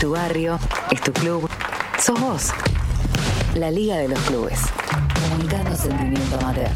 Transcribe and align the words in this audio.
tu 0.00 0.12
barrio, 0.12 0.58
es 0.92 1.00
tu 1.00 1.12
club, 1.12 1.48
sos 1.98 2.20
vos. 2.20 2.52
La 3.56 3.70
Liga 3.70 3.96
de 3.96 4.08
los 4.08 4.20
Clubes. 4.20 4.60
Comunicando 5.28 5.74
sentimiento 5.74 6.38
amateur. 6.40 6.68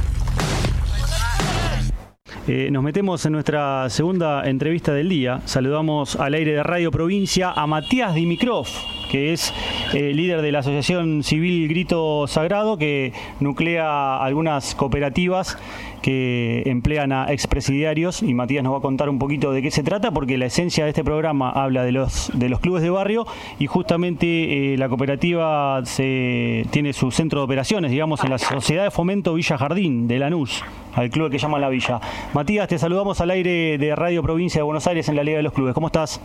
Eh, 2.49 2.71
nos 2.73 2.83
metemos 2.83 3.25
en 3.25 3.33
nuestra 3.33 3.89
segunda 3.91 4.45
entrevista 4.45 4.93
del 4.93 5.09
día. 5.09 5.41
Saludamos 5.45 6.17
al 6.17 6.35
aire 6.35 6.55
de 6.55 6.63
Radio 6.65 6.91
Provincia 6.91 7.53
a 7.53 7.69
Matías 7.69 8.15
Dimitrov, 8.15 8.67
que 9.13 9.33
es 9.33 9.55
eh, 9.95 10.13
líder 10.13 10.43
de 10.43 10.51
la 10.51 10.59
Asociación 10.59 11.23
Civil 11.23 11.69
Grito 11.69 12.27
Sagrado, 12.27 12.77
que 12.77 13.13
nuclea 13.39 14.17
algunas 14.17 14.75
cooperativas 14.75 15.57
que 16.03 16.63
emplean 16.67 17.13
a 17.13 17.33
expresidiarios 17.33 18.23
y 18.23 18.35
Matías 18.35 18.63
nos 18.63 18.75
va 18.75 18.79
a 18.79 18.83
contar 18.83 19.09
un 19.09 19.19
poquito 19.19 19.53
de 19.53 19.63
qué 19.63 19.71
se 19.71 19.83
trata 19.83 20.11
porque 20.11 20.37
la 20.37 20.47
esencia 20.47 20.85
de 20.85 20.91
este 20.91 21.05
programa 21.05 21.51
habla 21.51 21.85
de 21.85 21.93
los 21.93 22.31
de 22.35 22.49
los 22.49 22.61
clubes 22.61 22.83
de 22.83 22.91
barrio 22.91 23.27
y 23.59 23.67
justamente 23.67 24.75
eh, 24.75 24.77
la 24.77 24.89
cooperativa 24.89 25.81
se, 25.85 26.67
tiene 26.71 26.93
su 26.93 27.11
centro 27.11 27.41
de 27.41 27.45
operaciones, 27.45 27.91
digamos, 27.91 28.23
en 28.25 28.31
la 28.31 28.39
Sociedad 28.39 28.85
de 28.85 28.91
Fomento 28.91 29.35
Villa 29.35 29.57
Jardín 29.57 30.09
de 30.09 30.19
Lanús, 30.19 30.65
al 30.95 31.11
club 31.11 31.31
que 31.31 31.39
llama 31.39 31.59
La 31.59 31.69
Villa. 31.69 32.01
Matías, 32.35 32.69
te 32.69 32.79
saludamos 32.79 33.21
al 33.21 33.31
aire 33.31 33.79
de 33.79 33.95
Radio 33.95 34.23
Provincia 34.23 34.59
de 34.59 34.65
Buenos 34.65 34.87
Aires 34.87 35.09
en 35.09 35.17
la 35.17 35.23
Liga 35.23 35.37
de 35.37 35.43
los 35.45 35.53
Clubes. 35.53 35.75
¿Cómo 35.75 35.87
estás? 35.87 36.21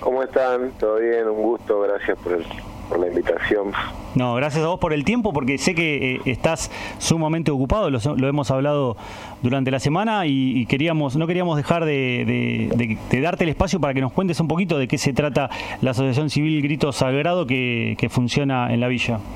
¿Cómo 0.00 0.22
están? 0.22 0.72
¿Todo 0.78 0.98
bien? 0.98 1.26
Un 1.28 1.42
gusto, 1.42 1.80
gracias 1.80 2.18
por 2.18 2.32
el 2.34 2.44
por 2.88 2.98
la 2.98 3.08
invitación. 3.08 3.72
No, 4.14 4.34
gracias 4.34 4.64
a 4.64 4.68
vos 4.68 4.80
por 4.80 4.92
el 4.92 5.04
tiempo, 5.04 5.32
porque 5.32 5.58
sé 5.58 5.74
que 5.74 6.14
eh, 6.14 6.20
estás 6.24 6.70
sumamente 6.98 7.50
ocupado, 7.50 7.90
lo, 7.90 8.28
hemos 8.28 8.50
hablado 8.50 8.96
durante 9.42 9.70
la 9.70 9.78
semana 9.78 10.26
y, 10.26 10.66
queríamos, 10.66 11.16
no 11.16 11.26
queríamos 11.26 11.56
dejar 11.56 11.84
de, 11.84 12.96
darte 13.22 13.44
el 13.44 13.50
espacio 13.50 13.80
para 13.80 13.94
que 13.94 14.00
nos 14.00 14.12
cuentes 14.12 14.40
un 14.40 14.48
poquito 14.48 14.78
de 14.78 14.88
qué 14.88 14.98
se 14.98 15.12
trata 15.12 15.50
la 15.82 15.90
Asociación 15.90 16.30
Civil 16.30 16.62
Grito 16.62 16.92
Sagrado 16.92 17.46
que, 17.46 18.08
funciona 18.10 18.72
en 18.72 18.80
la 18.80 18.88
villa. 18.88 19.20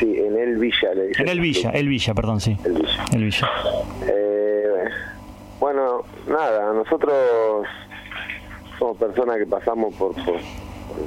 Sí, 0.00 0.16
en 0.18 0.36
el 0.36 0.58
Villa. 0.58 0.92
Le 0.94 1.12
en 1.16 1.28
el 1.28 1.38
Villa, 1.38 1.70
el 1.70 1.88
Villa, 1.88 2.12
perdón, 2.12 2.40
sí. 2.40 2.56
El 2.64 2.72
Villa. 2.74 3.04
El 3.12 3.24
Villa. 3.24 3.50
Eh, 4.02 4.84
bueno, 5.60 6.02
nada, 6.26 6.72
nosotros 6.72 7.14
somos 8.78 8.96
personas 8.96 9.36
que 9.38 9.46
pasamos 9.46 9.94
por 9.94 10.14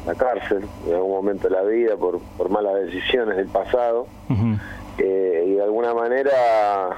la 0.05 0.15
cárcel 0.15 0.63
en 0.87 0.95
algún 0.95 1.11
momento 1.11 1.47
de 1.47 1.55
la 1.55 1.63
vida 1.63 1.95
por, 1.97 2.19
por 2.37 2.49
malas 2.49 2.75
decisiones 2.75 3.37
del 3.37 3.47
pasado 3.47 4.07
eh, 4.97 5.45
y 5.47 5.53
de 5.53 5.63
alguna 5.63 5.93
manera 5.93 6.89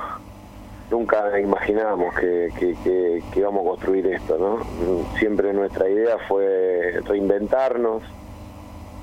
nunca 0.89 1.39
imaginamos 1.39 2.13
que, 2.15 2.49
que, 2.59 3.21
íbamos 3.35 3.65
a 3.65 3.69
construir 3.69 4.07
esto, 4.07 4.37
¿no? 4.37 5.17
Siempre 5.19 5.53
nuestra 5.53 5.87
idea 5.87 6.17
fue 6.27 6.99
reinventarnos, 7.05 8.01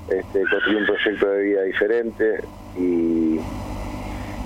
este, 0.09 0.43
construir 0.49 0.77
un 0.77 0.85
proyecto 0.85 1.29
de 1.29 1.43
vida 1.43 1.61
diferente 1.63 2.43
y, 2.77 3.39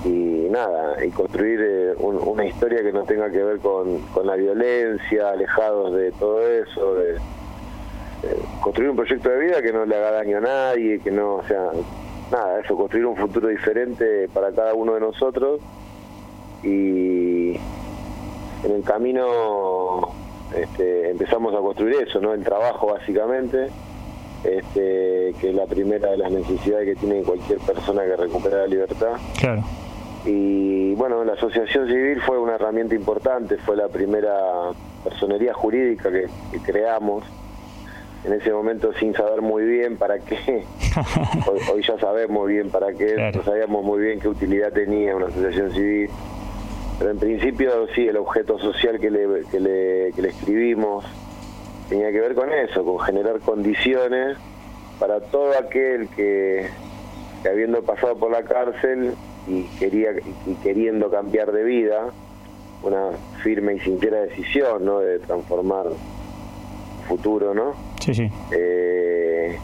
y 0.04 0.48
nada, 0.50 1.04
y 1.04 1.10
construir 1.10 1.60
eh, 1.62 1.94
una 1.98 2.44
historia 2.44 2.82
que 2.82 2.92
no 2.92 3.04
tenga 3.04 3.30
que 3.30 3.42
ver 3.42 3.58
con, 3.58 3.98
con 4.14 4.26
la 4.26 4.36
violencia, 4.36 5.30
alejados 5.30 5.94
de 5.94 6.12
todo 6.12 6.46
eso, 6.46 6.94
de, 6.94 7.18
construir 8.60 8.90
un 8.90 8.96
proyecto 8.96 9.28
de 9.28 9.38
vida 9.38 9.62
que 9.62 9.72
no 9.72 9.84
le 9.84 9.96
haga 9.96 10.12
daño 10.12 10.38
a 10.38 10.40
nadie, 10.40 11.00
que 11.00 11.10
no, 11.10 11.36
o 11.36 11.44
sea, 11.44 11.70
nada, 12.30 12.60
eso, 12.60 12.76
construir 12.76 13.06
un 13.06 13.16
futuro 13.16 13.48
diferente 13.48 14.28
para 14.32 14.52
cada 14.52 14.74
uno 14.74 14.94
de 14.94 15.00
nosotros 15.00 15.60
y 16.62 17.56
en 18.64 18.72
el 18.72 18.82
camino 18.84 20.12
este, 20.56 21.10
empezamos 21.10 21.54
a 21.54 21.58
construir 21.58 21.96
eso, 22.06 22.20
¿no? 22.20 22.32
El 22.32 22.44
trabajo 22.44 22.92
básicamente, 22.92 23.68
este, 24.44 25.34
que 25.40 25.50
es 25.50 25.54
la 25.54 25.66
primera 25.66 26.10
de 26.10 26.18
las 26.18 26.30
necesidades 26.30 26.86
que 26.86 26.94
tiene 26.94 27.22
cualquier 27.22 27.58
persona 27.58 28.04
que 28.04 28.16
recupera 28.16 28.58
la 28.58 28.66
libertad. 28.66 29.14
Claro. 29.38 29.62
Y 30.24 30.94
bueno, 30.94 31.24
la 31.24 31.32
asociación 31.32 31.88
civil 31.88 32.20
fue 32.20 32.38
una 32.38 32.54
herramienta 32.54 32.94
importante, 32.94 33.56
fue 33.58 33.76
la 33.76 33.88
primera 33.88 34.70
personería 35.02 35.52
jurídica 35.52 36.10
que 36.12 36.28
creamos 36.64 37.24
en 38.24 38.32
ese 38.34 38.52
momento 38.52 38.92
sin 38.94 39.14
saber 39.14 39.42
muy 39.42 39.64
bien 39.64 39.96
para 39.96 40.18
qué. 40.18 40.36
hoy, 41.72 41.82
ya 41.82 41.98
sabemos 41.98 42.46
bien 42.48 42.70
para 42.70 42.92
qué, 42.92 43.32
no 43.34 43.42
sabíamos 43.42 43.84
muy 43.84 44.00
bien 44.00 44.20
qué 44.20 44.28
utilidad 44.28 44.72
tenía 44.72 45.16
una 45.16 45.26
asociación 45.26 45.72
civil. 45.72 46.10
Pero 46.98 47.10
en 47.10 47.18
principio 47.18 47.88
sí, 47.94 48.06
el 48.06 48.16
objeto 48.16 48.58
social 48.58 49.00
que 49.00 49.10
le, 49.10 49.26
que 49.50 49.58
le, 49.58 50.12
que 50.14 50.22
le 50.22 50.28
escribimos 50.28 51.04
tenía 51.88 52.12
que 52.12 52.20
ver 52.20 52.34
con 52.34 52.52
eso, 52.52 52.84
con 52.84 53.00
generar 53.00 53.40
condiciones 53.40 54.36
para 54.98 55.20
todo 55.20 55.58
aquel 55.58 56.08
que, 56.10 56.68
que 57.42 57.48
habiendo 57.48 57.82
pasado 57.82 58.16
por 58.16 58.30
la 58.30 58.44
cárcel 58.44 59.14
y 59.48 59.64
quería 59.78 60.12
y 60.46 60.54
queriendo 60.62 61.10
cambiar 61.10 61.50
de 61.50 61.64
vida, 61.64 62.10
una 62.82 63.10
firme 63.42 63.74
y 63.74 63.80
sincera 63.80 64.20
decisión, 64.20 64.84
¿no? 64.84 65.00
De 65.00 65.18
transformar 65.18 65.86
futuro, 67.02 67.54
¿no? 67.54 67.74
Sí, 68.00 68.14
sí. 68.14 68.30
Eh, 68.50 69.58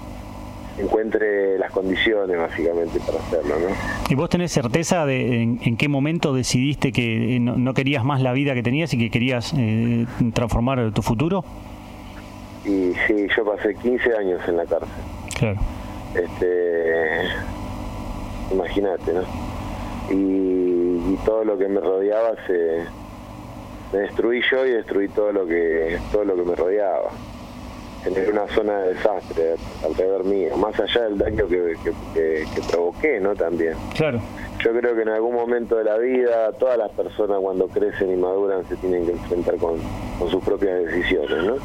encuentre 0.78 1.58
las 1.58 1.70
condiciones 1.72 2.38
básicamente 2.38 3.00
para 3.00 3.18
hacerlo, 3.18 3.54
¿no? 3.58 3.74
¿Y 4.08 4.14
vos 4.14 4.28
tenés 4.28 4.52
certeza 4.52 5.04
de 5.06 5.42
en, 5.42 5.76
qué 5.76 5.88
momento 5.88 6.32
decidiste 6.32 6.92
que 6.92 7.36
eh, 7.36 7.40
no, 7.40 7.74
querías 7.74 8.04
más 8.04 8.20
la 8.22 8.32
vida 8.32 8.54
que 8.54 8.62
tenías 8.62 8.92
y 8.94 8.98
que 8.98 9.10
querías 9.10 9.52
eh, 9.56 10.06
transformar 10.32 10.92
tu 10.92 11.02
futuro? 11.02 11.44
Y 12.64 12.92
sí, 13.06 13.26
yo 13.36 13.44
pasé 13.44 13.74
15 13.74 14.16
años 14.16 14.40
en 14.46 14.56
la 14.56 14.66
cárcel. 14.66 14.88
Claro. 15.36 15.58
Este, 16.14 17.22
imagínate, 18.52 19.12
¿no? 19.12 19.22
Y, 20.10 21.12
y, 21.12 21.18
todo 21.24 21.44
lo 21.44 21.58
que 21.58 21.68
me 21.68 21.80
rodeaba 21.80 22.34
se 22.46 22.84
me 23.92 23.98
destruí 24.00 24.42
yo 24.50 24.66
y 24.66 24.70
destruí 24.70 25.08
todo 25.08 25.32
lo 25.32 25.46
que 25.46 25.98
todo 26.12 26.24
lo 26.24 26.34
que 26.34 26.42
me 26.42 26.56
rodeaba 26.56 27.10
tener 28.14 28.30
una 28.30 28.46
zona 28.48 28.80
de 28.80 28.94
desastre 28.94 29.54
alrededor 29.84 30.24
mío, 30.24 30.56
más 30.56 30.78
allá 30.78 31.02
del 31.02 31.18
daño 31.18 31.46
que, 31.46 31.74
que, 32.14 32.46
provoqué, 32.70 33.20
¿no? 33.20 33.34
También. 33.34 33.74
Claro. 33.94 34.20
Yo 34.64 34.72
creo 34.72 34.94
que 34.94 35.02
en 35.02 35.10
algún 35.10 35.34
momento 35.34 35.76
de 35.76 35.84
la 35.84 35.98
vida 35.98 36.52
todas 36.52 36.78
las 36.78 36.90
personas 36.90 37.38
cuando 37.40 37.68
crecen 37.68 38.12
y 38.12 38.16
maduran 38.16 38.66
se 38.68 38.76
tienen 38.76 39.06
que 39.06 39.12
enfrentar 39.12 39.56
con, 39.56 39.78
sus 40.30 40.42
propias 40.42 40.84
decisiones, 40.84 41.44
¿no? 41.44 41.56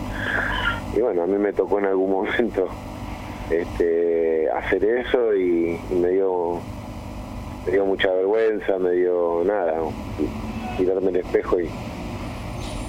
Y 0.96 1.02
bueno, 1.02 1.24
a 1.24 1.28
mí 1.28 1.38
me 1.38 1.54
tocó 1.54 1.80
en 1.80 1.86
algún 1.86 2.12
momento 2.12 2.68
este, 3.50 4.50
hacer 4.52 4.84
eso 4.84 5.36
y, 5.36 5.80
me 5.92 6.10
dio 6.10 6.60
me 7.66 7.72
dio 7.72 7.86
mucha 7.86 8.12
vergüenza, 8.12 8.78
me 8.78 8.92
dio 8.92 9.42
nada, 9.46 9.76
tirarme 10.78 11.12
el 11.12 11.16
espejo 11.18 11.60
y 11.62 11.70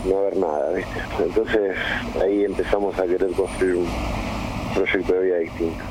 no 0.04 0.18
haber 0.18 0.36
nada, 0.36 0.72
¿viste? 0.72 1.00
Entonces 1.24 1.76
ahí 2.20 2.44
empezamos 2.44 2.98
a 2.98 3.04
querer 3.04 3.30
construir 3.32 3.76
un 3.76 3.88
proyecto 4.74 5.12
de 5.14 5.22
vida 5.22 5.36
distinto. 5.38 5.84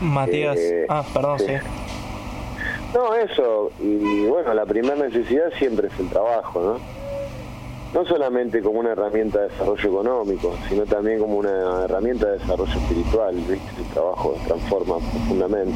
Matías, 0.00 0.56
eh, 0.56 0.86
ah, 0.88 1.04
perdón, 1.12 1.38
sí. 1.40 1.54
No, 2.94 3.14
eso, 3.14 3.70
y 3.80 4.26
bueno, 4.26 4.54
la 4.54 4.64
primera 4.64 4.96
necesidad 4.96 5.52
siempre 5.58 5.88
es 5.88 6.00
el 6.00 6.08
trabajo, 6.08 6.60
¿no? 6.60 6.98
No 7.92 8.06
solamente 8.06 8.62
como 8.62 8.80
una 8.80 8.92
herramienta 8.92 9.40
de 9.40 9.48
desarrollo 9.48 9.88
económico, 9.88 10.56
sino 10.68 10.84
también 10.84 11.18
como 11.18 11.36
una 11.36 11.84
herramienta 11.84 12.26
de 12.26 12.38
desarrollo 12.38 12.72
espiritual, 12.72 13.34
¿viste? 13.34 13.70
El 13.78 13.86
trabajo 13.92 14.36
transforma 14.46 14.98
profundamente. 14.98 15.74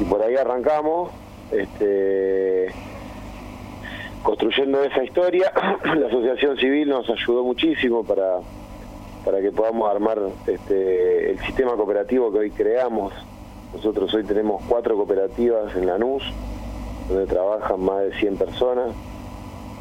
Y 0.00 0.04
por 0.04 0.22
ahí 0.22 0.36
arrancamos, 0.36 1.10
este 1.50 2.72
construyendo 4.24 4.82
esa 4.82 5.04
historia. 5.04 5.52
la 5.84 6.08
asociación 6.08 6.56
civil 6.56 6.88
nos 6.88 7.08
ayudó 7.08 7.44
muchísimo 7.44 8.02
para, 8.02 8.38
para 9.24 9.40
que 9.40 9.52
podamos 9.52 9.88
armar 9.88 10.18
este, 10.46 11.30
el 11.30 11.38
sistema 11.40 11.76
cooperativo 11.76 12.32
que 12.32 12.38
hoy 12.38 12.50
creamos. 12.50 13.12
Nosotros 13.72 14.12
hoy 14.14 14.24
tenemos 14.24 14.62
cuatro 14.68 14.96
cooperativas 14.96 15.76
en 15.76 15.86
Lanús, 15.86 16.24
donde 17.08 17.26
trabajan 17.26 17.80
más 17.80 18.00
de 18.04 18.14
100 18.14 18.36
personas 18.36 18.94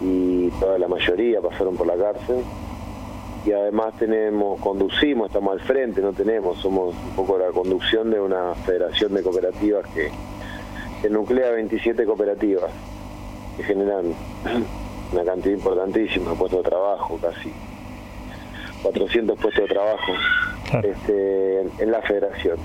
y 0.01 0.50
toda 0.60 0.78
la 0.78 0.88
mayoría 0.88 1.42
pasaron 1.42 1.75
por 1.75 1.88
la 1.88 1.95
cárcel. 1.95 2.44
Y 3.45 3.51
además 3.51 3.94
tenemos, 3.98 4.60
conducimos, 4.62 5.28
estamos 5.28 5.54
al 5.54 5.60
frente, 5.62 6.01
no 6.01 6.13
tenemos, 6.13 6.57
somos 6.60 6.95
un 6.95 7.16
poco 7.16 7.38
la 7.38 7.48
conducción 7.48 8.10
de 8.10 8.19
una 8.19 8.56
federación 8.56 9.13
de 9.13 9.22
cooperativas 9.22 9.86
que, 9.94 10.10
que 11.01 11.10
nuclea 11.10 11.51
27 11.51 12.06
cooperativas 12.06 12.72
que 13.58 13.64
generan 13.64 14.14
una 15.12 15.24
cantidad 15.24 15.56
importantísima 15.56 16.32
de 16.32 16.38
puestos 16.38 16.64
de 16.64 16.70
trabajo, 16.70 17.20
casi 17.22 17.52
400 18.84 19.40
puestos 19.40 19.64
de 19.64 19.74
trabajo 19.74 20.14
este, 20.84 21.62
en 21.80 21.92
la 21.92 22.02
federación. 22.02 22.58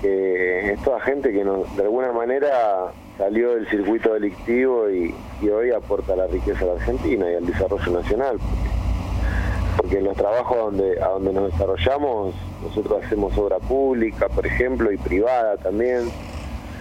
Que 0.00 0.72
es 0.72 0.82
toda 0.82 1.00
gente 1.00 1.32
que 1.32 1.44
de 1.44 1.82
alguna 1.82 2.12
manera 2.12 2.92
salió 3.18 3.56
del 3.56 3.68
circuito 3.68 4.14
delictivo 4.14 4.88
y, 4.88 5.12
hoy 5.48 5.72
aporta 5.72 6.14
la 6.14 6.28
riqueza 6.28 6.64
a 6.64 6.68
la 6.68 6.72
Argentina 6.74 7.30
y 7.30 7.34
al 7.34 7.46
desarrollo 7.46 7.92
nacional. 7.92 8.38
Porque, 8.38 9.76
porque 9.76 9.98
en 9.98 10.04
los 10.04 10.16
trabajos 10.16 10.56
donde, 10.56 11.02
a 11.02 11.08
donde 11.08 11.32
nos 11.32 11.52
desarrollamos, 11.52 12.34
nosotros 12.62 13.04
hacemos 13.04 13.36
obra 13.36 13.58
pública, 13.58 14.28
por 14.28 14.46
ejemplo, 14.46 14.92
y 14.92 14.96
privada 14.96 15.56
también. 15.56 16.10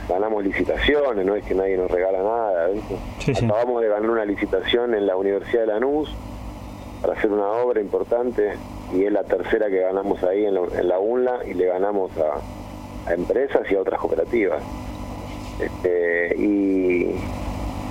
Ganamos 0.09 0.43
licitaciones, 0.43 1.25
no 1.25 1.35
es 1.35 1.43
que 1.43 1.53
nadie 1.53 1.77
nos 1.77 1.91
regala 1.91 2.19
nada. 2.19 2.69
Acabamos 3.43 3.81
de 3.81 3.89
ganar 3.89 4.09
una 4.09 4.25
licitación 4.25 4.95
en 4.95 5.05
la 5.05 5.17
Universidad 5.17 5.61
de 5.61 5.67
Lanús 5.67 6.09
para 7.01 7.13
hacer 7.13 7.31
una 7.31 7.47
obra 7.47 7.81
importante 7.81 8.53
y 8.93 9.03
es 9.03 9.11
la 9.11 9.23
tercera 9.23 9.67
que 9.67 9.79
ganamos 9.79 10.23
ahí 10.23 10.45
en 10.45 10.55
la, 10.55 10.99
UNLA 10.99 11.45
y 11.45 11.53
le 11.53 11.65
ganamos 11.65 12.11
a, 12.17 13.13
empresas 13.13 13.69
y 13.69 13.75
a 13.75 13.81
otras 13.81 13.99
cooperativas. 13.99 14.61
Este, 15.59 16.35
y, 16.37 17.15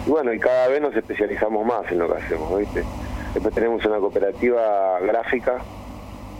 bueno, 0.06 0.32
y 0.32 0.38
cada 0.38 0.68
vez 0.68 0.80
nos 0.80 0.94
especializamos 0.94 1.66
más 1.66 1.90
en 1.90 1.98
lo 1.98 2.08
que 2.08 2.22
hacemos, 2.22 2.58
¿viste? 2.58 2.82
Después 3.34 3.54
tenemos 3.54 3.84
una 3.84 3.98
cooperativa 3.98 5.00
gráfica 5.00 5.58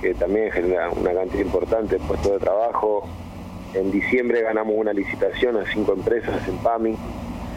que 0.01 0.15
también 0.15 0.51
genera 0.51 0.91
una 0.91 1.13
cantidad 1.13 1.45
importante 1.45 1.99
de 1.99 2.05
puestos 2.05 2.33
de 2.33 2.39
trabajo. 2.39 3.07
En 3.77 3.91
diciembre 3.91 4.41
ganamos 4.41 4.75
una 4.75 4.95
licitación 4.95 5.59
a 5.59 5.67
cinco 5.71 5.93
empresas 5.93 6.49
en 6.49 6.57
PAMI. 6.59 6.97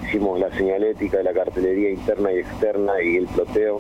Hicimos 0.06 0.38
la 0.38 0.52
señalética 0.52 1.18
de 1.18 1.24
la 1.24 1.34
cartelería 1.34 1.92
interna 1.92 2.34
y 2.34 2.40
externa 2.40 3.02
y 3.02 3.16
el 3.16 3.28
ploteo 3.28 3.80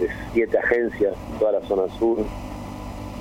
de 0.00 0.08
siete 0.32 0.56
agencias 0.56 1.14
en 1.30 1.38
toda 1.38 1.52
la 1.52 1.60
zona 1.68 1.92
sur. 1.98 2.18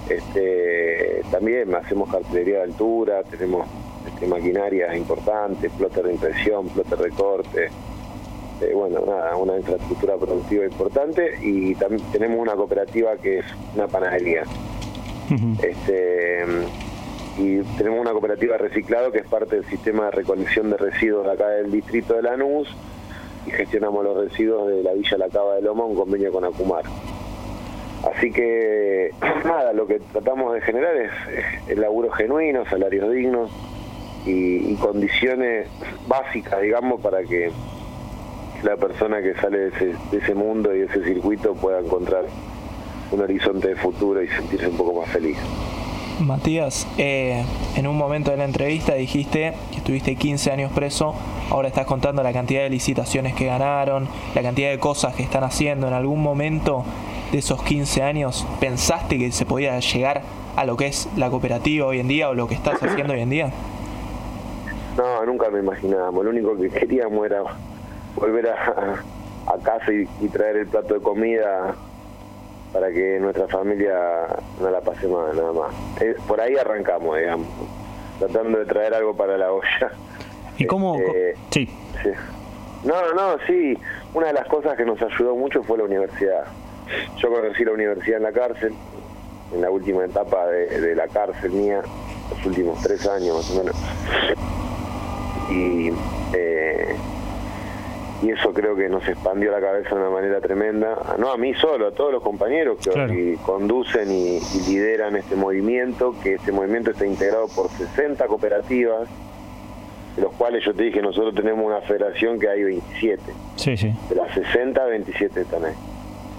Este, 0.08 1.22
también 1.32 1.76
hacemos 1.76 2.10
cartelería 2.10 2.60
de 2.60 2.64
altura, 2.64 3.24
tenemos 3.24 3.68
este, 4.08 4.26
maquinarias 4.28 4.96
importantes, 4.96 5.70
plotter 5.78 6.06
de 6.06 6.14
impresión, 6.14 6.70
plotter 6.70 7.00
de 7.00 7.10
corte, 7.10 7.70
eh, 8.62 8.72
bueno, 8.74 9.02
nada, 9.06 9.36
una 9.36 9.58
infraestructura 9.58 10.16
productiva 10.16 10.64
importante 10.64 11.40
y 11.42 11.76
también 11.76 12.02
tenemos 12.14 12.40
una 12.40 12.54
cooperativa 12.54 13.18
que 13.18 13.40
es 13.40 13.46
una 13.76 13.88
panadería. 13.88 14.44
este, 15.62 16.46
y 17.38 17.62
tenemos 17.78 18.00
una 18.00 18.12
cooperativa 18.12 18.54
de 18.54 18.70
reciclado 18.70 19.12
que 19.12 19.20
es 19.20 19.28
parte 19.28 19.56
del 19.56 19.66
sistema 19.66 20.06
de 20.06 20.12
recolección 20.12 20.70
de 20.70 20.78
residuos 20.78 21.26
de 21.26 21.32
acá 21.32 21.48
del 21.48 21.72
distrito 21.72 22.14
de 22.14 22.22
Lanús 22.22 22.68
y 23.48 23.52
gestionamos 23.52 24.04
los 24.04 24.18
residuos 24.18 24.68
de 24.68 24.84
la 24.84 24.94
Villa 24.94 25.18
La 25.18 25.30
Cava 25.30 25.56
de 25.56 25.62
Loma, 25.62 25.86
un 25.86 25.96
convenio 25.96 26.32
con 26.32 26.46
Acumar. 26.46 26.86
Así 28.04 28.32
que, 28.32 29.12
nada, 29.46 29.74
lo 29.74 29.88
que 29.88 30.00
tratamos 30.00 30.54
de 30.54 30.62
generar 30.62 30.96
es, 30.96 31.12
el 31.68 31.82
laburo 31.82 32.12
genuino, 32.12 32.66
salarios 32.66 33.12
dignos 33.12 33.52
y, 34.26 34.76
condiciones 34.76 35.68
básicas, 36.08 36.62
digamos, 36.62 37.02
para 37.02 37.24
que 37.24 37.52
la 38.64 38.78
persona 38.78 39.22
que 39.22 39.34
sale 39.36 39.58
de 39.58 39.68
ese, 39.70 39.86
de 40.12 40.18
ese 40.18 40.34
mundo 40.34 40.74
y 40.74 40.80
de 40.80 40.86
ese 40.86 41.04
circuito 41.04 41.54
pueda 41.54 41.80
encontrar 41.80 42.26
un 43.12 43.22
horizonte 43.22 43.70
de 43.70 43.76
futuro 43.76 44.22
y 44.22 44.28
sentirse 44.28 44.68
un 44.68 44.78
poco 44.78 45.02
más 45.02 45.10
feliz. 45.10 45.38
Matías, 46.20 46.88
eh, 46.98 47.44
en 47.76 47.88
un 47.88 47.98
momento 47.98 48.32
de 48.32 48.38
la 48.38 48.46
entrevista 48.46 48.94
dijiste 48.94 49.54
que 49.72 49.78
estuviste 49.78 50.16
15 50.16 50.52
años 50.52 50.72
preso, 50.72 51.16
ahora 51.50 51.68
estás 51.68 51.86
contando 51.86 52.22
la 52.22 52.32
cantidad 52.32 52.62
de 52.62 52.70
licitaciones 52.70 53.34
que 53.34 53.46
ganaron, 53.46 54.08
la 54.36 54.42
cantidad 54.42 54.70
de 54.70 54.80
cosas 54.80 55.16
que 55.16 55.24
están 55.24 55.44
haciendo. 55.44 55.88
¿En 55.88 55.94
algún 55.94 56.22
momento 56.22 56.86
de 57.32 57.40
esos 57.40 57.64
15 57.64 58.04
años 58.04 58.48
pensaste 58.60 59.18
que 59.18 59.32
se 59.32 59.46
podía 59.46 59.80
llegar 59.80 60.22
a 60.56 60.66
lo 60.66 60.78
que 60.78 60.88
es 60.88 61.10
la 61.18 61.30
cooperativa 61.30 61.88
hoy 61.88 62.00
en 62.00 62.08
día 62.08 62.30
o 62.30 62.36
lo 62.36 62.48
que 62.48 62.56
estás 62.56 62.82
haciendo 62.82 63.14
hoy 63.14 63.22
en 63.22 63.30
día? 63.30 63.52
No, 64.98 65.26
nunca 65.26 65.50
me 65.50 65.60
imaginábamos. 65.60 66.24
Lo 66.24 66.30
único 66.30 66.56
que 66.56 66.70
queríamos 66.70 67.26
era 67.26 67.42
volver 68.16 68.50
a, 68.50 69.02
casa 69.64 69.92
y 69.92 70.28
traer 70.28 70.58
el 70.58 70.68
plato 70.68 70.94
de 70.94 71.02
comida 71.02 71.76
para 72.74 72.92
que 72.92 73.20
nuestra 73.20 73.48
familia 73.48 73.96
no 74.60 74.70
la 74.72 74.82
pase 74.82 75.08
mal, 75.08 75.36
nada 75.36 75.54
más. 75.54 75.74
Eh, 76.02 76.16
por 76.28 76.42
ahí 76.42 76.56
arrancamos, 76.58 77.18
digamos, 77.18 77.48
tratando 78.18 78.58
de 78.60 78.66
traer 78.66 78.96
algo 78.96 79.16
para 79.16 79.38
la 79.38 79.54
olla. 79.54 79.92
¿Y 80.58 80.66
cómo? 80.66 80.96
Este, 80.96 81.36
sí. 81.52 81.70
sí. 82.02 82.10
No, 82.84 83.14
no, 83.14 83.38
sí. 83.48 83.78
Una 84.14 84.28
de 84.28 84.34
las 84.34 84.48
cosas 84.48 84.76
que 84.76 84.86
nos 84.86 85.02
ayudó 85.02 85.36
mucho 85.36 85.64
fue 85.64 85.78
la 85.78 85.86
universidad. 85.86 86.46
Yo 87.18 87.30
conocí 87.30 87.64
la 87.64 87.72
universidad 87.72 88.18
en 88.18 88.24
la 88.24 88.32
cárcel, 88.32 88.74
en 89.54 89.62
la 89.62 89.70
última 89.70 90.04
etapa 90.04 90.48
de, 90.48 90.96
la 90.96 91.08
cárcel 91.08 91.52
mía, 91.52 91.82
los 92.30 92.46
últimos 92.46 92.82
tres 92.82 93.08
años 93.08 93.38
más 93.38 93.52
o 93.52 93.64
menos. 93.64 93.76
Y 95.50 95.92
eh, 96.34 96.96
y 98.24 98.32
eso 98.32 98.54
creo 98.54 98.74
que 98.74 98.88
nos 98.88 99.06
expandió 99.06 99.52
la 99.52 99.60
cabeza 99.60 99.90
de 99.90 100.02
una 100.02 100.10
manera 100.10 100.40
tremenda, 100.40 100.98
no 101.18 101.30
a 101.30 101.38
mí 101.38 101.54
solo, 101.56 101.88
a 101.88 101.92
todos 101.92 102.14
los 102.14 102.24
compañeros 102.24 102.78
que 102.80 103.38
conducen 103.46 104.10
y, 104.10 104.40
lideran 104.66 105.18
este 105.18 105.36
movimiento, 105.36 106.16
que 106.24 106.36
este 106.36 106.54
movimiento 106.54 106.92
está 106.92 107.06
integrado 107.06 107.48
por 107.50 107.70
60 107.70 108.26
cooperativas, 108.28 109.10
de 110.16 110.22
los 110.22 110.32
cuales 110.36 110.64
yo 110.64 110.74
te 110.74 110.84
dije, 110.84 111.02
nosotros 111.02 111.36
tenemos 111.36 111.66
una 111.66 111.82
federación 111.82 112.40
que 112.40 112.48
hay 112.48 112.64
27. 112.64 113.22
Sí, 113.58 113.76
sí. 113.76 113.94
De 114.08 114.16
las 114.16 114.34
60, 114.34 114.86
27 114.86 115.42
están 115.42 115.66
ahí. 115.66 115.74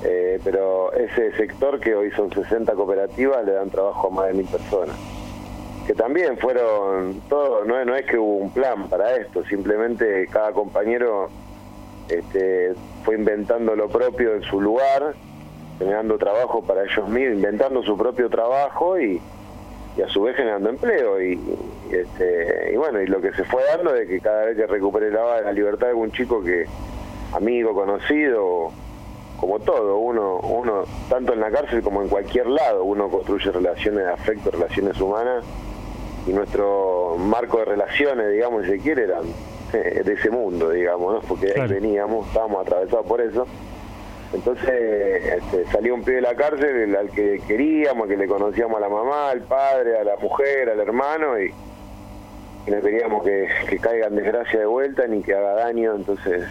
Eh, 0.04 0.40
pero 0.42 0.90
ese 0.94 1.32
sector 1.32 1.80
que 1.80 1.94
hoy 1.94 2.10
son 2.12 2.32
60 2.32 2.72
cooperativas 2.72 3.44
le 3.44 3.52
dan 3.52 3.68
trabajo 3.68 4.08
a 4.08 4.10
más 4.10 4.26
de 4.28 4.34
mil 4.34 4.46
personas 4.46 4.96
que 5.86 5.94
también 5.94 6.36
fueron 6.38 7.20
todo 7.28 7.64
no, 7.64 7.82
no 7.84 7.94
es 7.94 8.04
que 8.04 8.18
hubo 8.18 8.36
un 8.36 8.50
plan 8.50 8.88
para 8.88 9.16
esto 9.16 9.44
simplemente 9.44 10.26
cada 10.30 10.52
compañero 10.52 11.30
este, 12.08 12.74
fue 13.04 13.14
inventando 13.16 13.74
lo 13.74 13.88
propio 13.88 14.34
en 14.34 14.42
su 14.42 14.60
lugar, 14.60 15.14
generando 15.78 16.18
trabajo 16.18 16.62
para 16.62 16.84
ellos 16.84 17.08
mismos, 17.08 17.36
inventando 17.36 17.82
su 17.82 17.96
propio 17.96 18.28
trabajo 18.28 18.98
y, 18.98 19.20
a 20.02 20.08
su 20.08 20.22
vez 20.22 20.36
generando 20.36 20.70
empleo. 20.70 21.22
Y, 21.22 21.40
este, 21.90 22.72
y 22.72 22.76
bueno, 22.76 23.00
y 23.00 23.06
lo 23.06 23.20
que 23.20 23.32
se 23.32 23.44
fue 23.44 23.62
dando 23.64 23.94
es 23.94 24.08
que 24.08 24.20
cada 24.20 24.46
vez 24.46 24.56
que 24.56 24.66
recuperaba 24.66 25.40
la 25.40 25.52
libertad 25.52 25.86
de 25.86 25.90
algún 25.90 26.12
chico 26.12 26.42
que, 26.42 26.66
amigo, 27.32 27.74
conocido, 27.74 28.72
como 29.38 29.58
todo, 29.60 29.98
uno, 29.98 30.38
uno, 30.38 30.84
tanto 31.08 31.32
en 31.32 31.40
la 31.40 31.50
cárcel 31.50 31.82
como 31.82 32.02
en 32.02 32.08
cualquier 32.08 32.46
lado, 32.46 32.84
uno 32.84 33.08
construye 33.08 33.50
relaciones 33.50 34.04
de 34.04 34.12
afecto, 34.12 34.50
relaciones 34.50 35.00
humanas, 35.00 35.44
y 36.26 36.32
nuestro 36.32 37.16
marco 37.18 37.58
de 37.58 37.66
relaciones, 37.66 38.32
digamos, 38.32 38.64
si 38.64 38.78
quiere, 38.78 39.04
eran 39.04 39.24
de 39.78 40.12
ese 40.12 40.30
mundo, 40.30 40.70
digamos, 40.70 41.14
¿no? 41.14 41.20
porque 41.20 41.52
ahí 41.56 41.68
veníamos, 41.68 42.26
estábamos 42.28 42.62
atravesados 42.66 43.06
por 43.06 43.20
eso. 43.20 43.46
Entonces 44.32 45.24
este, 45.36 45.64
salió 45.70 45.94
un 45.94 46.02
pie 46.02 46.16
de 46.16 46.20
la 46.22 46.34
cárcel 46.34 46.96
al 46.96 47.10
que 47.10 47.40
queríamos, 47.46 48.08
que 48.08 48.16
le 48.16 48.26
conocíamos 48.26 48.78
a 48.78 48.80
la 48.80 48.88
mamá, 48.88 49.30
al 49.30 49.42
padre, 49.42 49.98
a 49.98 50.04
la 50.04 50.16
mujer, 50.16 50.70
al 50.70 50.80
hermano, 50.80 51.40
y, 51.40 51.52
no 52.66 52.80
queríamos 52.80 53.22
que, 53.22 53.46
que 53.68 53.78
caiga 53.78 54.06
en 54.06 54.16
desgracia 54.16 54.58
de 54.58 54.66
vuelta 54.66 55.06
ni 55.06 55.22
que 55.22 55.34
haga 55.34 55.54
daño. 55.54 55.94
Entonces, 55.94 56.44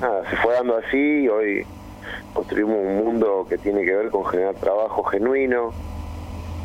nada, 0.00 0.28
se 0.30 0.36
fue 0.36 0.54
dando 0.54 0.76
así 0.76 1.24
y 1.24 1.28
hoy 1.28 1.66
construimos 2.32 2.78
un 2.78 3.04
mundo 3.04 3.46
que 3.48 3.58
tiene 3.58 3.84
que 3.84 3.94
ver 3.94 4.10
con 4.10 4.24
generar 4.24 4.54
trabajo 4.54 5.02
genuino, 5.04 5.72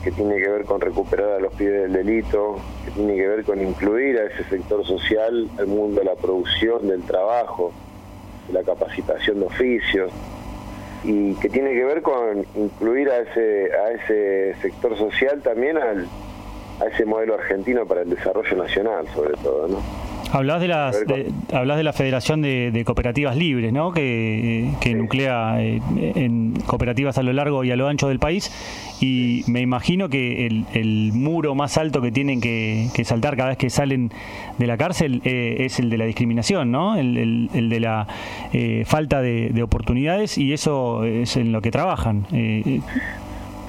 que 0.04 0.12
tiene 0.12 0.38
que 0.38 0.50
ver 0.50 0.66
con 0.66 0.82
recuperar 0.82 1.32
a 1.34 1.40
los 1.40 1.54
pibes 1.54 1.84
del 1.84 1.94
delito, 1.94 2.58
que 2.86 2.92
tiene 2.92 3.16
que 3.16 3.28
ver 3.28 3.44
con 3.44 3.62
incluir 3.62 4.18
a 4.18 4.26
ese 4.26 4.44
sector 4.46 4.86
social 4.86 5.48
al 5.58 5.68
mundo 5.68 6.00
de 6.00 6.06
la 6.06 6.16
producción, 6.16 6.88
del 6.88 7.04
trabajo, 7.04 7.72
de 8.48 8.54
la 8.54 8.64
capacitación 8.64 9.40
de 9.40 9.46
oficios, 9.46 10.12
y 11.04 11.36
que 11.36 11.50
tiene 11.50 11.72
que 11.74 11.84
ver 11.84 12.02
con 12.02 12.46
incluir 12.56 13.10
a 13.10 13.20
ese, 13.20 13.72
a 13.74 13.92
ese 13.92 14.56
sector 14.62 14.98
social 14.98 15.42
también 15.42 15.78
a 15.78 16.86
ese 16.86 17.06
modelo 17.06 17.36
argentino 17.36 17.86
para 17.86 18.02
el 18.02 18.10
desarrollo 18.10 18.58
nacional, 18.58 19.08
sobre 19.14 19.36
todo, 19.38 19.68
¿no? 19.68 20.11
Hablas 20.34 20.62
de, 20.62 20.68
las, 20.70 21.04
hablas 21.54 21.78
de 21.78 21.84
la 21.84 21.92
Federación 21.92 22.42
de, 22.42 22.84
Cooperativas 22.86 23.36
Libres, 23.36 23.74
¿no? 23.74 23.92
que, 23.92 24.72
nuclea 24.96 25.62
eh, 25.62 25.82
en 25.98 26.54
cooperativas 26.66 27.18
a 27.18 27.24
lo 27.24 27.34
largo 27.34 27.64
y 27.64 27.72
a 27.72 27.76
lo 27.76 27.88
ancho 27.88 28.08
del 28.08 28.20
país. 28.20 28.50
Y 29.02 29.44
me 29.48 29.60
imagino 29.60 30.08
que 30.10 30.48
el, 30.48 31.12
muro 31.14 31.54
más 31.54 31.78
alto 31.78 32.02
que 32.02 32.12
tienen 32.12 32.40
que, 32.40 32.90
saltar 33.04 33.36
cada 33.36 33.50
vez 33.50 33.58
que 33.58 33.70
salen 33.70 34.12
de 34.58 34.68
la 34.68 34.78
cárcel 34.78 35.22
eh, 35.26 35.58
es 35.60 35.80
el 35.80 35.90
de 35.90 35.98
la 35.98 36.06
discriminación, 36.06 36.72
¿no? 36.72 36.96
el, 36.96 37.70
de 37.70 37.80
la 37.80 38.08
eh, 38.54 38.84
falta 38.86 39.22
de, 39.22 39.62
oportunidades 39.62 40.38
y 40.38 40.54
eso 40.54 41.04
es 41.04 41.36
en 41.36 41.52
lo 41.52 41.62
que 41.62 41.72
trabajan. 41.72 42.26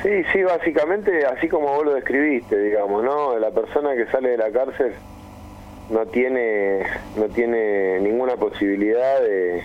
Sí, 0.02 0.25
sí, 0.33 0.42
básicamente 0.42 1.25
así 1.26 1.49
como 1.49 1.66
vos 1.69 1.85
lo 1.85 1.95
describiste, 1.95 2.59
digamos, 2.59 3.04
¿no? 3.04 3.38
La 3.38 3.50
persona 3.50 3.95
que 3.95 4.07
sale 4.07 4.31
de 4.31 4.37
la 4.37 4.50
cárcel 4.50 4.95
no 5.92 6.06
tiene 6.06 6.82
no 7.16 7.26
tiene 7.26 8.00
ninguna 8.00 8.37
posibilidad 8.37 9.20
de, 9.20 9.62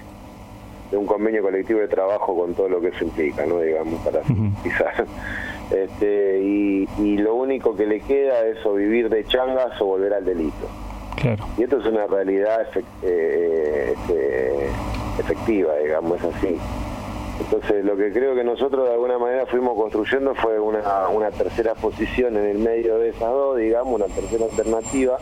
un 0.91 1.05
convenio 1.05 1.41
colectivo 1.41 1.79
de 1.79 1.87
trabajo 1.87 2.37
con 2.37 2.53
todo 2.53 2.69
lo 2.69 2.79
que 2.79 2.89
eso 2.89 3.03
implica, 3.03 3.45
¿no? 3.45 3.59
digamos, 3.59 3.99
para 4.03 4.21
quizás. 4.63 5.03
Este, 5.69 6.39
y, 6.39 7.17
lo 7.17 7.35
único 7.35 7.75
que 7.75 7.85
le 7.85 7.99
queda 7.99 8.45
es 8.45 8.65
o 8.65 8.73
vivir 8.73 9.09
de 9.09 9.25
changas 9.25 9.81
o 9.81 9.85
volver 9.85 10.13
al 10.13 10.23
delito. 10.23 10.65
Claro. 11.17 11.45
Y 11.57 11.63
esto 11.63 11.79
es 11.79 11.85
una 11.87 12.07
realidad 12.07 12.67
eh, 13.01 13.93
este, 13.93 14.67
efectiva, 15.19 15.75
digamos, 15.83 16.23
es 16.23 16.35
así. 16.35 16.57
Entonces, 17.41 17.83
lo 17.83 17.97
que 17.97 18.13
creo 18.13 18.33
que 18.33 18.45
nosotros 18.45 18.87
de 18.87 18.93
alguna 18.93 19.17
manera 19.17 19.45
fuimos 19.45 19.75
construyendo 19.75 20.35
fue 20.35 20.57
una, 20.57 21.09
una 21.09 21.31
tercera 21.31 21.75
posición 21.75 22.37
en 22.37 22.45
el 22.45 22.59
medio 22.59 22.97
de 22.97 23.09
esas 23.09 23.29
dos, 23.29 23.57
digamos, 23.57 23.93
una 23.93 24.05
tercera 24.05 24.45
alternativa, 24.45 25.17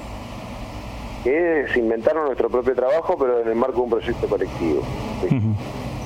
que 1.26 1.62
es 1.62 1.76
inventar 1.76 2.16
nuestro 2.16 2.52
propio 2.52 2.76
trabajo, 2.76 3.18
pero 3.18 3.42
en 3.42 3.48
el 3.48 3.56
marco 3.56 3.78
de 3.78 3.82
un 3.82 3.90
proyecto 3.90 4.28
colectivo. 4.28 4.84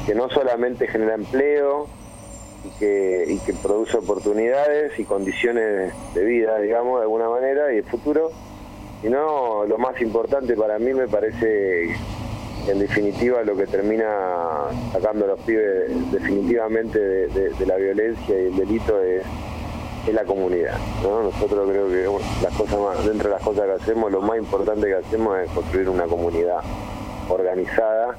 Que 0.05 0.15
no 0.15 0.29
solamente 0.29 0.87
genera 0.87 1.15
empleo 1.15 1.87
y 2.63 2.79
que, 2.79 3.25
y 3.27 3.37
que 3.39 3.53
produce 3.53 3.97
oportunidades 3.97 4.97
y 4.97 5.03
condiciones 5.03 5.93
de 6.15 6.23
vida, 6.23 6.57
digamos, 6.59 6.99
de 6.99 7.03
alguna 7.03 7.27
manera, 7.27 7.73
y 7.73 7.79
el 7.79 7.83
futuro, 7.83 8.31
sino 9.01 9.65
lo 9.65 9.77
más 9.77 10.01
importante 10.01 10.55
para 10.55 10.79
mí 10.79 10.93
me 10.93 11.09
parece 11.09 11.97
en 12.67 12.79
definitiva 12.79 13.43
lo 13.43 13.57
que 13.57 13.67
termina 13.67 14.07
sacando 14.93 15.25
a 15.25 15.27
los 15.29 15.39
pibes 15.41 16.11
definitivamente 16.13 16.97
de, 16.97 17.65
la 17.65 17.75
violencia 17.75 18.41
y 18.41 18.45
el 18.47 18.55
delito 18.55 19.01
es, 19.01 19.23
la 20.07 20.23
comunidad. 20.23 20.77
Nosotros 21.03 21.69
creo 21.69 21.87
que 21.87 22.43
las 22.43 22.53
cosas 22.55 22.79
más, 22.79 23.05
dentro 23.05 23.29
de 23.29 23.35
las 23.35 23.43
cosas 23.43 23.65
que 23.65 23.83
hacemos, 23.83 24.11
lo 24.11 24.21
más 24.21 24.37
importante 24.37 24.87
que 24.87 24.95
hacemos 24.95 25.37
es 25.39 25.49
construir 25.51 25.89
una 25.89 26.05
comunidad 26.05 26.61
organizada, 27.29 28.15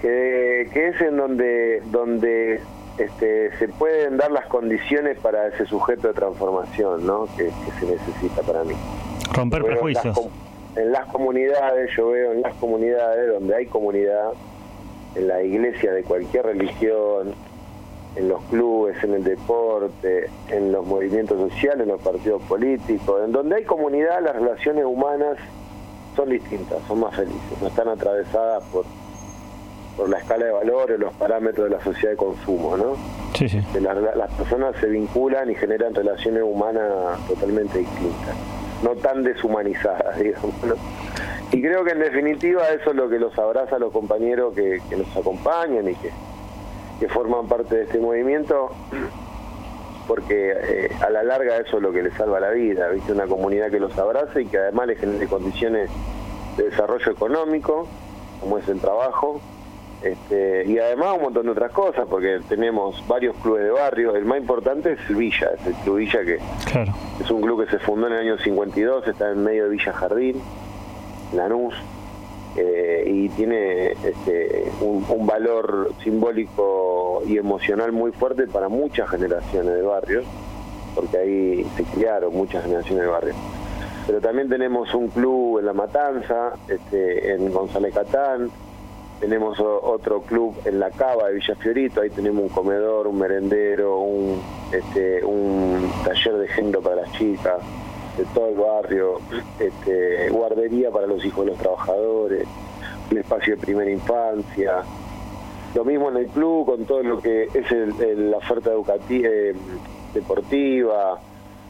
que, 0.00 0.62
es 0.62 1.00
en 1.00 1.16
donde, 1.16 1.82
donde 1.86 2.60
este, 2.98 3.56
se 3.58 3.68
pueden 3.68 4.16
dar 4.16 4.30
las 4.30 4.46
condiciones 4.46 5.18
para 5.18 5.48
ese 5.48 5.66
sujeto 5.66 6.08
de 6.08 6.14
transformación 6.14 7.02
que, 7.36 7.44
que 7.44 7.80
se 7.80 7.86
necesita 7.86 8.42
para 8.42 8.64
mí. 8.64 8.74
Romper 9.32 9.64
prejuicios 9.64 10.16
en 10.76 10.92
las 10.92 11.06
comunidades, 11.06 11.90
yo 11.96 12.10
veo 12.10 12.32
en 12.32 12.42
las 12.42 12.54
comunidades 12.54 13.32
donde 13.32 13.56
hay 13.56 13.66
comunidad, 13.66 14.32
en 15.14 15.28
la 15.28 15.42
iglesia 15.42 15.92
de 15.92 16.02
cualquier 16.02 16.44
religión, 16.44 17.34
en 18.16 18.28
los 18.28 18.42
clubes, 18.44 19.02
en 19.04 19.14
el 19.14 19.24
deporte, 19.24 20.30
en 20.48 20.72
los 20.72 20.86
movimientos 20.86 21.38
sociales, 21.50 21.82
en 21.82 21.88
los 21.88 22.00
partidos 22.00 22.42
políticos, 22.42 23.22
en 23.24 23.32
donde 23.32 23.56
hay 23.56 23.64
comunidad, 23.64 24.22
las 24.22 24.34
relaciones 24.34 24.84
humanas 24.84 25.36
son 26.14 26.30
distintas, 26.30 26.78
son 26.88 27.00
más 27.00 27.14
felices, 27.14 27.60
no 27.60 27.68
están 27.68 27.88
atravesadas 27.88 28.64
por 28.72 28.84
por 29.96 30.10
la 30.10 30.18
escala 30.18 30.44
de 30.44 30.52
valores, 30.52 30.98
los 31.00 31.14
parámetros 31.14 31.70
de 31.70 31.76
la 31.76 31.82
sociedad 31.82 32.10
de 32.10 32.16
consumo, 32.18 32.76
¿no? 32.76 32.96
Sí, 33.34 33.48
sí. 33.48 33.62
las 33.80 34.30
personas 34.34 34.76
se 34.78 34.88
vinculan 34.88 35.50
y 35.50 35.54
generan 35.54 35.94
relaciones 35.94 36.42
humanas 36.42 37.18
totalmente 37.26 37.78
distintas 37.78 38.36
no 38.82 38.90
tan 38.96 39.22
deshumanizadas, 39.22 40.18
digamos. 40.20 40.54
Y 41.52 41.62
creo 41.62 41.84
que 41.84 41.92
en 41.92 42.00
definitiva 42.00 42.62
eso 42.68 42.90
es 42.90 42.96
lo 42.96 43.08
que 43.08 43.18
los 43.18 43.36
abraza 43.38 43.76
a 43.76 43.78
los 43.78 43.92
compañeros 43.92 44.54
que, 44.54 44.80
nos 44.96 45.16
acompañan 45.16 45.88
y 45.88 45.94
que, 45.94 46.10
que, 47.00 47.08
forman 47.08 47.46
parte 47.46 47.76
de 47.76 47.82
este 47.84 47.98
movimiento, 47.98 48.70
porque 50.06 50.52
eh, 50.56 50.90
a 51.00 51.10
la 51.10 51.22
larga 51.22 51.56
eso 51.58 51.76
es 51.76 51.82
lo 51.82 51.92
que 51.92 52.02
les 52.02 52.14
salva 52.14 52.40
la 52.40 52.50
vida, 52.50 52.88
¿viste? 52.88 53.12
Una 53.12 53.26
comunidad 53.26 53.70
que 53.70 53.80
los 53.80 53.96
abraza 53.98 54.40
y 54.40 54.46
que 54.46 54.58
además 54.58 54.88
les 54.88 54.98
genere 54.98 55.26
condiciones 55.26 55.90
de 56.56 56.64
desarrollo 56.70 57.12
económico, 57.12 57.86
como 58.40 58.58
es 58.58 58.68
el 58.68 58.80
trabajo, 58.80 59.40
este, 60.02 60.64
y 60.66 60.78
además 60.78 61.16
un 61.16 61.22
montón 61.22 61.46
de 61.46 61.52
otras 61.52 61.72
cosas, 61.72 62.06
porque 62.08 62.40
tenemos 62.48 63.02
varios 63.08 63.34
clubes 63.36 63.64
de 63.64 63.70
barrio. 63.70 64.14
El 64.14 64.24
más 64.24 64.38
importante 64.38 64.92
es 64.92 65.16
Villa, 65.16 65.50
es 65.58 65.66
el 65.66 65.74
Club 65.74 65.96
Villa, 65.96 66.24
que 66.24 66.38
es 67.20 67.30
un 67.30 67.40
club 67.40 67.64
que 67.64 67.70
se 67.70 67.78
fundó 67.78 68.06
en 68.06 68.12
el 68.12 68.20
año 68.20 68.38
52, 68.38 69.08
está 69.08 69.30
en 69.30 69.42
medio 69.42 69.64
de 69.64 69.70
Villa 69.70 69.92
Jardín, 69.92 70.40
Lanús, 71.32 71.74
eh, 72.56 73.04
y 73.06 73.28
tiene 73.30 73.92
este, 73.92 74.70
un, 74.80 75.26
valor 75.26 75.92
simbólico 76.02 77.22
y 77.26 77.36
emocional 77.36 77.92
muy 77.92 78.12
fuerte 78.12 78.46
para 78.46 78.68
muchas 78.68 79.10
generaciones 79.10 79.74
de 79.74 79.82
barrios, 79.82 80.24
porque 80.94 81.18
ahí 81.18 81.66
se 81.76 81.84
criaron 81.84 82.34
muchas 82.34 82.62
generaciones 82.64 83.02
de 83.02 83.08
barrios. 83.08 83.36
Pero 84.06 84.20
también 84.20 84.48
tenemos 84.48 84.94
un 84.94 85.08
club 85.08 85.58
en 85.58 85.66
La 85.66 85.72
Matanza, 85.72 86.54
este, 86.68 87.34
en 87.34 87.52
González 87.52 87.92
Catán, 87.92 88.50
tenemos 89.20 89.58
otro 89.60 90.20
club 90.22 90.54
en 90.64 90.78
la 90.78 90.90
Cava 90.90 91.28
de 91.28 91.34
Villa 91.34 91.54
Fiorito, 91.56 92.02
ahí 92.02 92.10
tenemos 92.10 92.42
un 92.42 92.48
comedor, 92.50 93.06
un 93.06 93.18
merendero, 93.18 93.98
un, 93.98 94.40
este, 94.72 95.24
un 95.24 95.90
taller 96.04 96.34
de 96.34 96.48
género 96.48 96.80
para 96.80 96.96
las 96.96 97.12
chicas 97.12 97.60
todo 98.34 98.48
el 98.48 98.56
barrio, 98.56 99.20
este, 99.58 100.28
guardería 100.30 100.90
para 100.90 101.06
los 101.06 101.24
hijos 101.24 101.44
de 101.44 101.52
los 101.52 101.60
trabajadores, 101.60 102.46
un 103.10 103.18
espacio 103.18 103.56
de 103.56 103.62
primera 103.62 103.90
infancia. 103.90 104.82
Lo 105.74 105.84
mismo 105.84 106.08
en 106.10 106.16
el 106.16 106.26
club 106.28 106.66
con 106.66 106.84
todo 106.86 107.02
lo 107.02 107.20
que 107.20 107.48
es 107.52 107.70
la 108.16 108.38
oferta 108.38 108.70
educativa, 108.70 109.28
eh, 109.28 109.54
deportiva, 110.14 111.20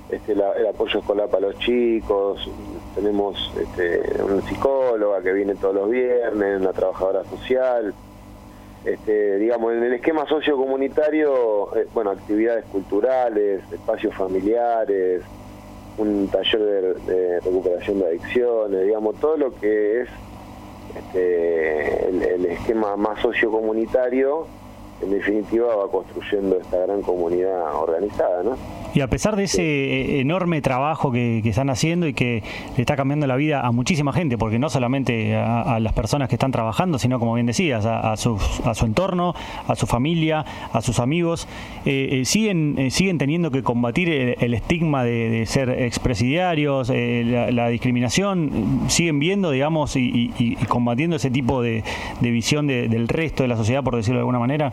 este, 0.09 0.33
el 0.33 0.67
apoyo 0.67 1.01
escolar 1.01 1.29
para 1.29 1.49
los 1.49 1.59
chicos, 1.59 2.49
tenemos 2.95 3.53
este, 3.61 4.23
una 4.23 4.41
psicóloga 4.43 5.21
que 5.21 5.33
viene 5.33 5.57
todos 5.57 5.75
los 5.75 5.91
viernes, 5.91 6.61
una 6.61 6.73
trabajadora 6.73 7.25
social, 7.25 7.93
este, 8.85 9.39
digamos, 9.39 9.73
en 9.73 9.83
el 9.83 9.95
esquema 9.95 10.25
sociocomunitario, 10.29 11.77
eh, 11.77 11.89
bueno, 11.93 12.13
actividades 12.13 12.65
culturales, 12.67 13.61
espacios 13.73 14.15
familiares, 14.15 15.23
un 15.99 16.29
taller 16.29 16.97
de, 17.07 17.41
recuperación 17.41 18.01
de 18.01 18.07
adicciones, 18.07 18.85
digamos, 18.85 19.17
todo 19.17 19.37
lo 19.37 19.55
que 19.55 20.03
es 20.03 20.09
este, 20.97 22.09
el, 22.09 22.23
el 22.23 22.47
esquema 22.47 22.97
más 22.97 23.21
sociocomunitario, 23.21 24.47
en 25.03 25.11
definitiva 25.11 25.75
va 25.77 25.91
construyendo 25.91 26.57
esta 26.59 26.79
gran 26.79 27.03
comunidad 27.03 27.75
organizada, 27.75 28.43
¿no? 28.43 28.57
Y 28.97 29.03
a 29.03 29.09
pesar 29.09 29.37
de 29.37 29.45
ese 29.45 29.63
eh, 29.63 30.21
enorme 30.21 30.63
trabajo 30.63 31.13
que, 31.13 31.47
están 31.47 31.69
haciendo 31.69 32.07
y 32.07 32.15
que 32.15 32.43
le 32.77 32.81
está 32.81 32.97
cambiando 32.97 33.27
la 33.27 33.37
vida 33.37 33.61
a 33.61 33.71
muchísima 33.71 34.11
gente, 34.15 34.39
porque 34.39 34.59
no 34.59 34.71
solamente 34.71 35.37
a, 35.37 35.79
las 35.81 35.93
personas 35.93 36.31
que 36.31 36.37
están 36.37 36.51
trabajando, 36.51 36.99
sino 36.99 37.19
como 37.19 37.35
bien 37.35 37.45
decías, 37.45 37.85
a, 37.85 38.17
su, 38.17 38.39
a 38.65 38.75
su 38.75 38.87
entorno, 38.87 39.35
a 39.69 39.77
su 39.77 39.87
familia, 39.87 40.47
a 40.73 40.81
sus 40.81 40.99
amigos, 40.99 41.47
eh, 41.85 42.09
eh, 42.11 42.25
siguen, 42.25 42.91
siguen 42.91 43.19
teniendo 43.19 43.51
que 43.51 43.63
combatir 43.63 44.09
el, 44.09 44.55
estigma 44.55 45.05
de, 45.05 45.45
ser 45.45 45.69
expresidiarios, 45.69 46.89
la, 46.89 47.69
discriminación, 47.69 48.87
siguen 48.89 49.19
viendo, 49.19 49.51
digamos, 49.51 49.95
y, 49.97 50.57
combatiendo 50.69 51.17
ese 51.17 51.31
tipo 51.31 51.61
de, 51.61 51.85
visión 52.23 52.67
del 52.67 53.09
resto 53.09 53.43
de 53.43 53.49
la 53.49 53.57
sociedad, 53.57 53.85
por 53.85 53.95
decirlo 53.95 54.21
de 54.21 54.23
alguna 54.23 54.39
manera. 54.39 54.73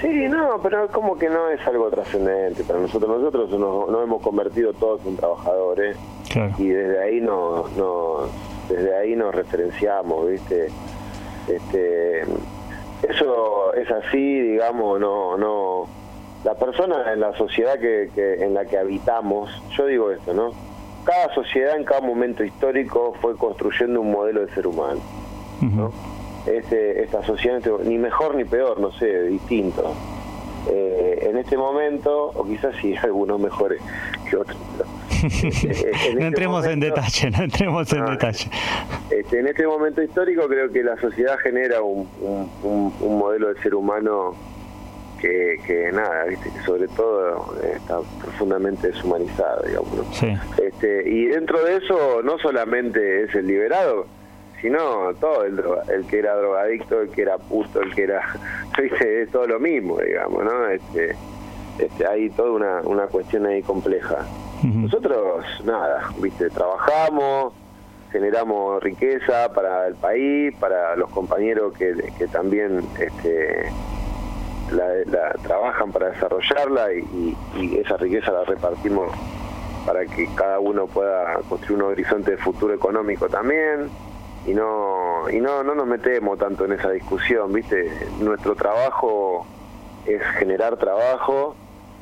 Sí, 0.00 0.28
no, 0.28 0.60
pero 0.62 0.88
como 0.88 1.16
que 1.16 1.28
no 1.28 1.48
es 1.48 1.66
algo 1.66 1.88
trascendente 1.88 2.64
para 2.64 2.80
nosotros. 2.80 3.18
Nosotros 3.18 3.50
nos, 3.50 4.02
hemos 4.02 4.22
convertido 4.22 4.72
todos 4.74 5.04
en 5.06 5.16
trabajadores 5.16 5.96
y 6.58 6.68
desde 6.68 7.02
ahí 7.02 7.20
no, 7.20 7.64
no, 7.76 8.28
desde 8.68 8.94
ahí 8.94 9.16
nos 9.16 9.34
referenciamos, 9.34 10.28
¿viste? 10.28 10.68
Este, 11.48 12.22
eso 13.08 13.72
es 13.74 13.90
así, 13.90 14.40
digamos, 14.40 15.00
no, 15.00 15.38
no. 15.38 15.86
La 16.44 16.54
persona 16.54 17.12
en 17.12 17.20
la 17.20 17.34
sociedad 17.36 17.78
que, 17.78 18.10
en 18.16 18.52
la 18.52 18.66
que 18.66 18.78
habitamos, 18.78 19.50
yo 19.76 19.86
digo 19.86 20.10
esto, 20.10 20.34
¿no? 20.34 20.50
Cada 21.04 21.32
sociedad 21.34 21.76
en 21.76 21.84
cada 21.84 22.00
momento 22.00 22.44
histórico 22.44 23.14
fue 23.22 23.36
construyendo 23.36 24.00
un 24.00 24.10
modelo 24.10 24.44
de 24.44 24.52
ser 24.52 24.66
humano, 24.66 25.00
¿no? 25.62 25.92
Este, 26.46 27.02
esta 27.02 27.24
sociedad, 27.24 27.60
ni 27.84 27.98
mejor 27.98 28.34
ni 28.34 28.44
peor, 28.44 28.80
no 28.80 28.92
sé, 28.92 29.24
distinto. 29.24 29.94
Eh, 30.68 31.28
en 31.30 31.36
este 31.38 31.56
momento, 31.56 32.32
o 32.34 32.44
quizás 32.44 32.74
sí, 32.80 32.94
algunos 33.02 33.40
mejores 33.40 33.80
que 34.28 34.36
otros. 34.36 34.56
Eh, 35.26 35.92
no 36.12 36.18
este 36.18 36.26
entremos 36.26 36.66
en 36.66 36.78
detalle, 36.78 37.30
no 37.30 37.44
entremos 37.44 37.90
en 37.92 38.02
ah, 38.02 38.10
detalle. 38.10 38.50
Este, 39.10 39.40
en 39.40 39.48
este 39.48 39.66
momento 39.66 40.02
histórico 40.02 40.46
creo 40.46 40.70
que 40.70 40.82
la 40.82 40.96
sociedad 41.00 41.38
genera 41.38 41.80
un, 41.80 42.06
un, 42.62 43.18
modelo 43.18 43.52
de 43.52 43.60
ser 43.62 43.74
humano 43.74 44.34
que, 45.18 45.56
que 45.66 45.90
nada, 45.90 46.26
¿viste? 46.26 46.50
que 46.50 46.60
sobre 46.64 46.86
todo 46.88 47.56
está 47.62 48.00
profundamente 48.22 48.88
deshumanizado, 48.88 49.62
digamos. 49.66 50.22
Este, 50.62 51.08
y 51.08 51.24
dentro 51.26 51.64
de 51.64 51.78
eso 51.78 52.20
no 52.22 52.38
solamente 52.38 53.24
es 53.24 53.34
el 53.34 53.46
liberado, 53.46 54.06
sino 54.60 55.14
todo, 55.20 55.44
el, 55.44 55.62
el 55.92 56.06
que 56.06 56.18
era 56.18 56.36
drogadicto, 56.36 57.02
el 57.02 57.10
que 57.10 57.22
era 57.22 57.38
puto, 57.38 57.80
el 57.80 57.94
que 57.94 58.04
era, 58.04 58.22
¿viste? 58.80 59.22
es 59.22 59.30
todo 59.30 59.46
lo 59.46 59.60
mismo, 59.60 59.98
digamos, 59.98 60.44
¿no? 60.44 60.66
Este, 60.68 61.14
este, 61.78 62.06
hay 62.06 62.30
toda 62.30 62.50
una, 62.52 62.80
una 62.82 63.06
cuestión 63.06 63.46
ahí 63.46 63.62
compleja. 63.62 64.26
Nosotros, 64.62 65.44
nada, 65.64 66.10
¿viste? 66.18 66.48
Trabajamos, 66.48 67.52
generamos 68.10 68.82
riqueza 68.82 69.52
para 69.52 69.86
el 69.86 69.94
país, 69.94 70.54
para 70.58 70.96
los 70.96 71.10
compañeros 71.10 71.74
que, 71.74 71.94
que 72.16 72.26
también 72.26 72.82
este, 72.98 73.70
la, 74.72 75.32
trabajan 75.42 75.92
para 75.92 76.10
desarrollarla 76.10 76.92
y, 76.94 77.36
y, 77.56 77.78
esa 77.78 77.96
riqueza 77.98 78.32
la 78.32 78.44
repartimos 78.44 79.10
para 79.84 80.04
que 80.06 80.26
cada 80.34 80.58
uno 80.58 80.86
pueda 80.86 81.34
construir 81.48 81.82
un 81.82 81.90
horizonte 81.90 82.32
de 82.32 82.36
futuro 82.38 82.74
económico 82.74 83.28
también 83.28 83.90
y 84.46 84.54
no 84.54 85.28
y 85.30 85.40
no 85.40 85.62
no 85.62 85.74
nos 85.74 85.86
metemos 85.86 86.38
tanto 86.38 86.64
en 86.64 86.72
esa 86.72 86.90
discusión 86.90 87.52
viste 87.52 87.90
nuestro 88.20 88.54
trabajo 88.54 89.46
es 90.06 90.22
generar 90.38 90.76
trabajo 90.76 91.56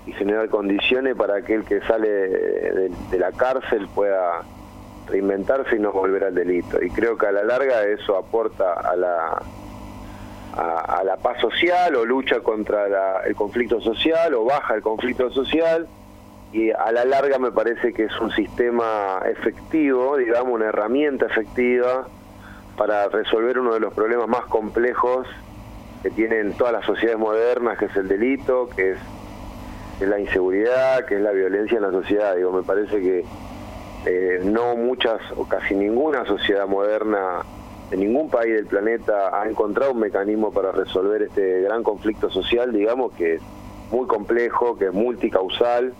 y 0.06 0.12
generar 0.12 0.48
condiciones 0.48 1.16
para 1.16 1.42
que 1.42 1.54
el 1.54 1.64
que 1.64 1.80
sale 1.82 2.08
de, 2.08 3.18
la 3.18 3.32
cárcel 3.32 3.88
pueda 3.94 4.42
reinventarse 5.06 5.76
y 5.76 5.78
no 5.78 5.92
volver 5.92 6.24
al 6.24 6.34
delito. 6.34 6.82
Y 6.82 6.90
creo 6.90 7.16
que 7.16 7.26
a 7.26 7.32
la 7.32 7.42
larga 7.42 7.84
eso 7.84 8.16
aporta 8.16 8.74
a 8.74 8.96
la 8.96 9.42
a, 10.56 11.02
la 11.04 11.16
paz 11.16 11.40
social 11.40 11.96
o 11.96 12.04
lucha 12.04 12.40
contra 12.40 13.22
el 13.26 13.34
conflicto 13.34 13.80
social 13.80 14.34
o 14.34 14.44
baja 14.44 14.74
el 14.74 14.82
conflicto 14.82 15.30
social 15.30 15.88
y 16.52 16.70
a 16.70 16.92
la 16.92 17.04
larga 17.04 17.38
me 17.38 17.50
parece 17.50 17.92
que 17.92 18.04
es 18.04 18.20
un 18.20 18.30
sistema 18.30 19.20
efectivo, 19.26 20.16
digamos, 20.16 20.52
una 20.52 20.66
herramienta 20.66 21.26
efectiva 21.26 22.06
para 22.76 23.08
resolver 23.08 23.58
uno 23.58 23.74
de 23.74 23.80
los 23.80 23.92
problemas 23.94 24.28
más 24.28 24.44
complejos 24.46 25.26
que 26.02 26.10
tienen 26.10 26.52
todas 26.54 26.72
las 26.72 26.84
sociedades 26.84 27.18
modernas, 27.18 27.78
que 27.78 27.86
es 27.86 27.96
el 27.96 28.08
delito, 28.08 28.68
que 28.74 28.92
es, 28.92 28.98
la 30.00 30.18
inseguridad, 30.18 31.06
que 31.06 31.14
es 31.14 31.20
la 31.20 31.30
violencia 31.30 31.76
en 31.76 31.82
la 31.82 31.90
sociedad. 31.90 32.36
Digo, 32.36 32.52
me 32.52 32.62
parece 32.62 33.00
que 33.00 33.24
eh, 34.06 34.40
no 34.44 34.76
muchas 34.76 35.20
o 35.36 35.46
casi 35.46 35.74
ninguna 35.74 36.26
sociedad 36.26 36.66
moderna 36.66 37.42
de 37.90 37.96
ningún 37.96 38.28
país 38.28 38.54
del 38.54 38.66
planeta 38.66 39.40
ha 39.40 39.48
encontrado 39.48 39.92
un 39.92 40.00
mecanismo 40.00 40.52
para 40.52 40.72
resolver 40.72 41.22
este 41.22 41.62
gran 41.62 41.82
conflicto 41.82 42.28
social, 42.28 42.72
digamos, 42.72 43.12
que 43.12 43.34
es 43.34 43.42
muy 43.90 44.06
complejo, 44.06 44.76
que 44.76 44.86
es 44.86 44.92
multicausal 44.92 45.94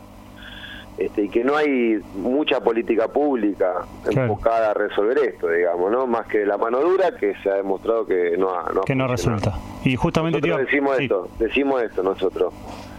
este, 0.97 1.23
y 1.23 1.29
que 1.29 1.43
no 1.43 1.57
hay 1.57 2.01
mucha 2.15 2.61
política 2.61 3.09
pública 3.09 3.85
enfocada 4.09 4.71
a 4.71 4.75
resolver 4.75 5.19
esto, 5.19 5.49
digamos, 5.49 5.91
¿no? 5.91 6.07
Más 6.07 6.27
que 6.27 6.47
la 6.47 6.57
mano 6.57 6.81
dura 6.81 7.17
que 7.19 7.35
se 7.43 7.51
ha 7.51 7.55
demostrado 7.55 8.07
que 8.07 8.37
no 8.39 8.51
no 8.73 8.83
que 8.83 8.95
no 8.95 9.09
resulta. 9.09 9.59
Y 9.85 9.97
justamente 9.97 10.41
decimos 10.41 10.99
esto, 10.99 11.29
decimos 11.39 11.83
esto 11.83 12.03
nosotros. 12.03 12.55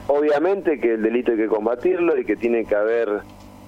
Obviamente 0.07 0.79
que 0.79 0.93
el 0.93 1.01
delito 1.01 1.31
hay 1.31 1.37
que 1.37 1.47
combatirlo 1.47 2.17
y 2.17 2.25
que 2.25 2.35
tiene 2.35 2.65
que 2.65 2.75
haber 2.75 3.21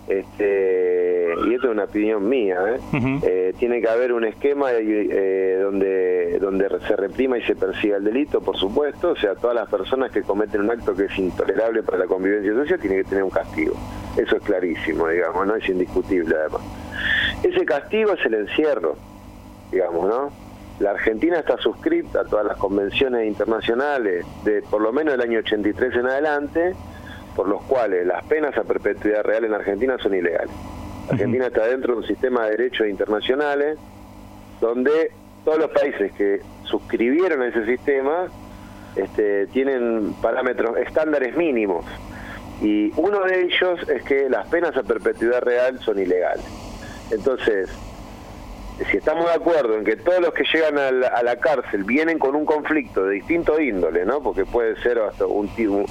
este, 0.07 1.33
y 1.45 1.53
esto 1.53 1.67
es 1.67 1.73
una 1.73 1.83
opinión 1.83 2.27
mía, 2.29 2.57
¿eh? 2.75 2.79
Eh, 3.23 3.53
tiene 3.59 3.81
que 3.81 3.89
haber 3.89 4.13
un 4.13 4.23
esquema 4.23 4.71
eh, 4.71 5.59
donde, 5.61 6.39
donde 6.39 6.69
se 6.87 6.95
reprima 6.95 7.37
y 7.37 7.43
se 7.43 7.55
persiga 7.55 7.97
el 7.97 8.05
delito, 8.05 8.39
por 8.39 8.55
supuesto, 8.57 9.11
o 9.11 9.15
sea, 9.17 9.35
todas 9.35 9.55
las 9.55 9.67
personas 9.67 10.11
que 10.11 10.21
cometen 10.21 10.61
un 10.61 10.71
acto 10.71 10.95
que 10.95 11.05
es 11.05 11.17
intolerable 11.19 11.83
para 11.83 11.97
la 11.97 12.05
convivencia 12.05 12.53
social 12.53 12.79
tienen 12.79 13.03
que 13.03 13.09
tener 13.09 13.23
un 13.25 13.29
castigo, 13.29 13.75
eso 14.17 14.35
es 14.37 14.43
clarísimo, 14.43 15.07
digamos, 15.07 15.47
no 15.47 15.55
es 15.55 15.67
indiscutible 15.69 16.35
además. 16.35 16.61
Ese 17.43 17.65
castigo 17.65 18.13
es 18.13 18.25
el 18.25 18.33
encierro, 18.33 18.95
digamos, 19.71 20.07
¿no? 20.07 20.31
La 20.79 20.91
Argentina 20.91 21.39
está 21.39 21.57
suscrita 21.57 22.21
a 22.21 22.25
todas 22.25 22.45
las 22.45 22.57
convenciones 22.57 23.25
internacionales 23.25 24.25
de 24.43 24.61
por 24.61 24.81
lo 24.81 24.93
menos 24.93 25.15
el 25.15 25.21
año 25.21 25.39
83 25.39 25.95
en 25.95 26.05
adelante, 26.05 26.75
por 27.35 27.47
los 27.47 27.63
cuales 27.63 28.05
las 28.05 28.23
penas 28.25 28.55
a 28.57 28.63
perpetuidad 28.63 29.23
real 29.23 29.45
en 29.45 29.53
Argentina 29.53 29.97
son 29.97 30.13
ilegales. 30.13 30.51
Argentina 31.09 31.47
está 31.47 31.65
dentro 31.65 31.93
de 31.93 31.99
un 32.01 32.07
sistema 32.07 32.45
de 32.45 32.51
derechos 32.51 32.87
internacionales 32.87 33.77
donde 34.59 35.11
todos 35.45 35.59
los 35.59 35.71
países 35.71 36.11
que 36.13 36.41
suscribieron 36.63 37.41
ese 37.43 37.65
sistema 37.65 38.27
este, 38.95 39.47
tienen 39.47 40.13
parámetros, 40.21 40.77
estándares 40.77 41.35
mínimos. 41.37 41.85
Y 42.61 42.91
uno 42.95 43.23
de 43.25 43.43
ellos 43.43 43.87
es 43.87 44.03
que 44.03 44.29
las 44.29 44.47
penas 44.47 44.75
a 44.75 44.83
perpetuidad 44.83 45.41
real 45.41 45.79
son 45.79 45.99
ilegales. 45.99 46.45
Entonces, 47.11 47.69
si 48.89 48.97
estamos 48.97 49.25
de 49.25 49.33
acuerdo 49.33 49.75
en 49.75 49.83
que 49.83 49.95
todos 49.95 50.19
los 50.19 50.33
que 50.33 50.43
llegan 50.51 50.77
a 50.77 50.91
la, 51.23 51.35
cárcel 51.37 51.83
vienen 51.83 52.19
con 52.19 52.35
un 52.35 52.45
conflicto 52.45 53.05
de 53.05 53.15
distinto 53.15 53.59
índole, 53.59 54.05
¿no? 54.05 54.21
Porque 54.21 54.45
puede 54.45 54.75
ser 54.81 54.99
hasta 54.99 55.25
un, 55.25 55.49
un, 55.57 55.85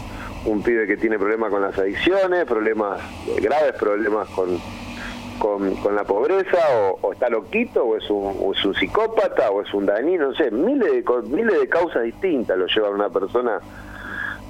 un 0.45 0.63
pibe 0.63 0.87
que 0.87 0.97
tiene 0.97 1.19
problemas 1.19 1.51
con 1.51 1.63
las 1.63 1.79
adicciones, 1.79 2.45
problemas 2.45 3.01
graves, 3.41 3.75
problemas 3.75 4.29
con, 4.31 4.59
con, 5.39 5.95
la 5.95 6.05
pobreza, 6.05 6.59
o, 7.01 7.13
está 7.13 7.29
loquito, 7.29 7.85
o 7.85 7.97
es, 7.97 8.09
un, 8.11 8.75
psicópata, 8.75 9.51
o 9.51 9.63
es 9.63 9.73
un 9.75 9.87
dañino, 9.87 10.29
no 10.29 10.35
sé, 10.35 10.51
miles 10.51 10.91
de, 10.91 11.05
miles 11.29 11.61
de 11.61 11.69
causas 11.69 12.03
distintas 12.03 12.57
lo 12.57 12.67
llevan 12.67 12.93
a 12.93 12.95
una 12.95 13.11
persona 13.11 13.61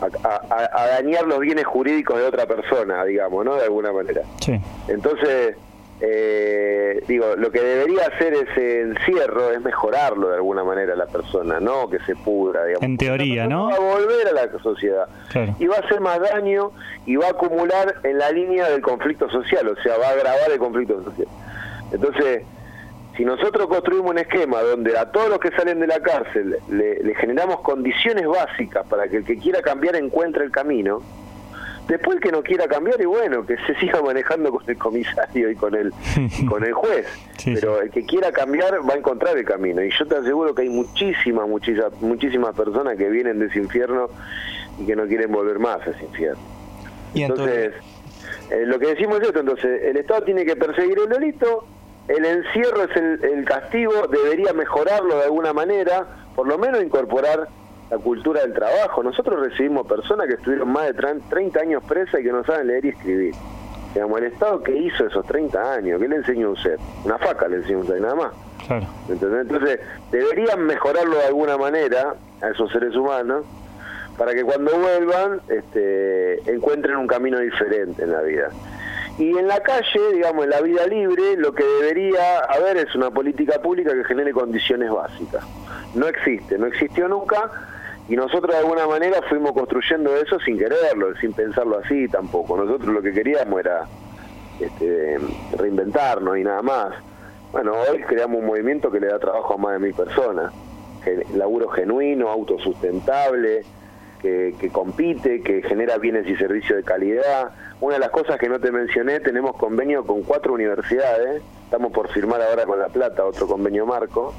a, 0.00 0.86
dañar 0.88 1.26
los 1.26 1.40
bienes 1.40 1.64
jurídicos 1.64 2.18
de 2.18 2.24
otra 2.24 2.46
persona, 2.46 3.04
digamos, 3.04 3.44
¿no? 3.44 3.56
De 3.56 3.64
alguna 3.64 3.92
manera. 3.92 4.22
Sí. 4.40 4.60
Entonces, 4.88 5.56
eh, 6.00 7.02
digo, 7.08 7.36
lo 7.36 7.50
que 7.50 7.60
debería 7.60 8.06
hacer 8.06 8.34
ese 8.34 8.82
encierro 8.82 9.52
es 9.52 9.60
mejorarlo 9.62 10.28
de 10.28 10.36
alguna 10.36 10.62
manera 10.62 10.92
a 10.92 10.96
la 10.96 11.06
persona, 11.06 11.58
no 11.58 11.88
que 11.88 11.98
se 12.00 12.14
pudra, 12.14 12.64
digamos. 12.64 12.82
En 12.82 12.98
teoría, 12.98 13.46
¿no? 13.46 13.68
Va 13.68 13.76
a 13.76 13.80
volver 13.80 14.28
a 14.28 14.32
la 14.32 14.58
sociedad 14.58 15.08
y 15.58 15.66
va 15.66 15.76
a 15.76 15.80
hacer 15.80 16.00
más 16.00 16.20
daño 16.20 16.72
y 17.06 17.16
va 17.16 17.28
a 17.28 17.30
acumular 17.30 17.96
en 18.02 18.18
la 18.18 18.30
línea 18.30 18.68
del 18.68 18.82
conflicto 18.82 19.30
social, 19.30 19.66
o 19.68 19.82
sea, 19.82 19.96
va 19.98 20.08
a 20.08 20.10
agravar 20.10 20.50
el 20.52 20.58
conflicto 20.58 21.02
social. 21.02 21.28
Entonces, 21.92 22.42
si 23.16 23.24
nosotros 23.24 23.66
construimos 23.66 24.10
un 24.10 24.18
esquema 24.18 24.60
donde 24.60 24.98
a 24.98 25.10
todos 25.10 25.28
los 25.28 25.38
que 25.38 25.50
salen 25.52 25.80
de 25.80 25.86
la 25.86 26.00
cárcel 26.00 26.58
le 26.68 27.14
generamos 27.14 27.60
condiciones 27.60 28.26
básicas 28.26 28.86
para 28.86 29.08
que 29.08 29.18
el 29.18 29.24
que 29.24 29.38
quiera 29.38 29.62
cambiar 29.62 29.96
encuentre 29.96 30.44
el 30.44 30.50
camino, 30.50 31.02
Después 31.88 32.16
el 32.16 32.22
que 32.22 32.32
no 32.32 32.42
quiera 32.42 32.66
cambiar, 32.66 33.00
y 33.00 33.04
bueno, 33.04 33.46
que 33.46 33.56
se 33.58 33.74
siga 33.76 34.02
manejando 34.02 34.50
con 34.50 34.62
el 34.66 34.76
comisario 34.76 35.50
y 35.50 35.54
con 35.54 35.74
el, 35.74 35.92
con 36.48 36.64
el 36.64 36.72
juez. 36.72 37.06
Pero 37.44 37.80
el 37.80 37.90
que 37.90 38.04
quiera 38.04 38.32
cambiar 38.32 38.80
va 38.88 38.94
a 38.94 38.96
encontrar 38.96 39.36
el 39.38 39.44
camino. 39.44 39.82
Y 39.84 39.90
yo 39.96 40.04
te 40.06 40.16
aseguro 40.16 40.52
que 40.54 40.62
hay 40.62 40.68
muchísimas, 40.68 41.48
muchísimas, 41.48 41.92
muchísimas 42.00 42.56
personas 42.56 42.96
que 42.96 43.08
vienen 43.08 43.38
de 43.38 43.46
ese 43.46 43.60
infierno 43.60 44.08
y 44.80 44.86
que 44.86 44.96
no 44.96 45.06
quieren 45.06 45.30
volver 45.30 45.60
más 45.60 45.86
a 45.86 45.90
ese 45.90 46.04
infierno. 46.04 46.42
entonces, 47.14 47.72
eh, 48.50 48.64
lo 48.66 48.80
que 48.80 48.88
decimos 48.88 49.20
es 49.20 49.28
esto, 49.28 49.40
entonces, 49.40 49.82
el 49.84 49.96
Estado 49.96 50.22
tiene 50.22 50.44
que 50.44 50.56
perseguir 50.56 50.98
el 50.98 51.08
delito, 51.08 51.66
el 52.08 52.24
encierro 52.24 52.84
es 52.84 52.96
el, 52.96 53.24
el 53.24 53.44
castigo, 53.44 54.06
debería 54.08 54.52
mejorarlo 54.52 55.16
de 55.16 55.24
alguna 55.24 55.52
manera, 55.52 56.06
por 56.34 56.46
lo 56.46 56.58
menos 56.58 56.82
incorporar 56.82 57.48
la 57.90 57.98
cultura 57.98 58.42
del 58.42 58.52
trabajo. 58.52 59.02
Nosotros 59.02 59.40
recibimos 59.40 59.86
personas 59.86 60.26
que 60.26 60.34
estuvieron 60.34 60.70
más 60.70 60.86
de 60.86 60.94
30 60.94 61.60
años 61.60 61.82
presas 61.84 62.20
y 62.20 62.24
que 62.24 62.32
no 62.32 62.44
saben 62.44 62.68
leer 62.68 62.84
y 62.84 62.88
escribir. 62.90 63.34
Digamos, 63.94 64.18
el 64.18 64.26
Estado 64.26 64.62
que 64.62 64.76
hizo 64.76 65.06
esos 65.06 65.24
30 65.26 65.74
años, 65.74 66.00
¿qué 66.00 66.08
le 66.08 66.16
enseñó 66.16 66.48
a 66.48 66.50
usted? 66.50 66.78
Una 67.04 67.18
faca 67.18 67.48
le 67.48 67.56
enseñó 67.56 67.78
a 67.78 67.82
usted, 67.82 68.00
nada 68.00 68.14
más. 68.14 68.32
Claro. 68.66 68.86
Entonces, 69.08 69.80
deberían 70.10 70.64
mejorarlo 70.64 71.16
de 71.16 71.24
alguna 71.24 71.56
manera 71.56 72.14
a 72.42 72.48
esos 72.48 72.70
seres 72.72 72.94
humanos 72.94 73.44
para 74.18 74.34
que 74.34 74.44
cuando 74.44 74.76
vuelvan 74.76 75.40
este, 75.48 76.50
encuentren 76.50 76.96
un 76.96 77.06
camino 77.06 77.38
diferente 77.38 78.02
en 78.02 78.12
la 78.12 78.22
vida. 78.22 78.48
Y 79.18 79.36
en 79.36 79.48
la 79.48 79.60
calle, 79.60 80.00
digamos, 80.12 80.44
en 80.44 80.50
la 80.50 80.60
vida 80.60 80.86
libre, 80.86 81.36
lo 81.36 81.54
que 81.54 81.64
debería 81.64 82.40
haber 82.40 82.76
es 82.76 82.94
una 82.94 83.10
política 83.10 83.60
pública 83.62 83.94
que 83.94 84.04
genere 84.04 84.32
condiciones 84.32 84.90
básicas. 84.90 85.42
No 85.94 86.06
existe, 86.06 86.58
no 86.58 86.66
existió 86.66 87.08
nunca 87.08 87.50
y 88.08 88.14
nosotros 88.14 88.54
de 88.54 88.58
alguna 88.60 88.86
manera 88.86 89.20
fuimos 89.28 89.52
construyendo 89.52 90.14
eso 90.16 90.38
sin 90.40 90.58
quererlo, 90.58 91.16
sin 91.16 91.32
pensarlo 91.32 91.78
así 91.78 92.06
tampoco. 92.08 92.56
Nosotros 92.56 92.94
lo 92.94 93.02
que 93.02 93.12
queríamos 93.12 93.58
era 93.58 93.86
este, 94.60 95.18
reinventarnos 95.56 96.38
y 96.38 96.44
nada 96.44 96.62
más. 96.62 96.94
Bueno, 97.52 97.72
hoy 97.90 98.02
creamos 98.02 98.40
un 98.40 98.46
movimiento 98.46 98.90
que 98.90 99.00
le 99.00 99.08
da 99.08 99.18
trabajo 99.18 99.54
a 99.54 99.56
más 99.56 99.72
de 99.72 99.78
mil 99.78 99.94
personas. 99.94 100.52
Laburo 101.34 101.68
genuino, 101.68 102.28
autosustentable, 102.28 103.64
que, 104.58 104.68
compite, 104.70 105.42
que 105.42 105.62
genera 105.62 105.98
bienes 105.98 106.26
y 106.28 106.36
servicios 106.36 106.76
de 106.76 106.82
calidad. 106.82 107.50
Una 107.80 107.94
de 107.94 108.00
las 108.00 108.10
cosas 108.10 108.38
que 108.38 108.48
no 108.48 108.58
te 108.58 108.72
mencioné, 108.72 109.20
tenemos 109.20 109.56
convenio 109.56 110.04
con 110.04 110.22
cuatro 110.22 110.54
universidades. 110.54 111.42
Estamos 111.64 111.92
por 111.92 112.08
firmar 112.08 112.40
ahora 112.42 112.64
con 112.64 112.78
La 112.78 112.88
Plata 112.88 113.24
otro 113.24 113.46
convenio 113.46 113.86
marco 113.86 114.34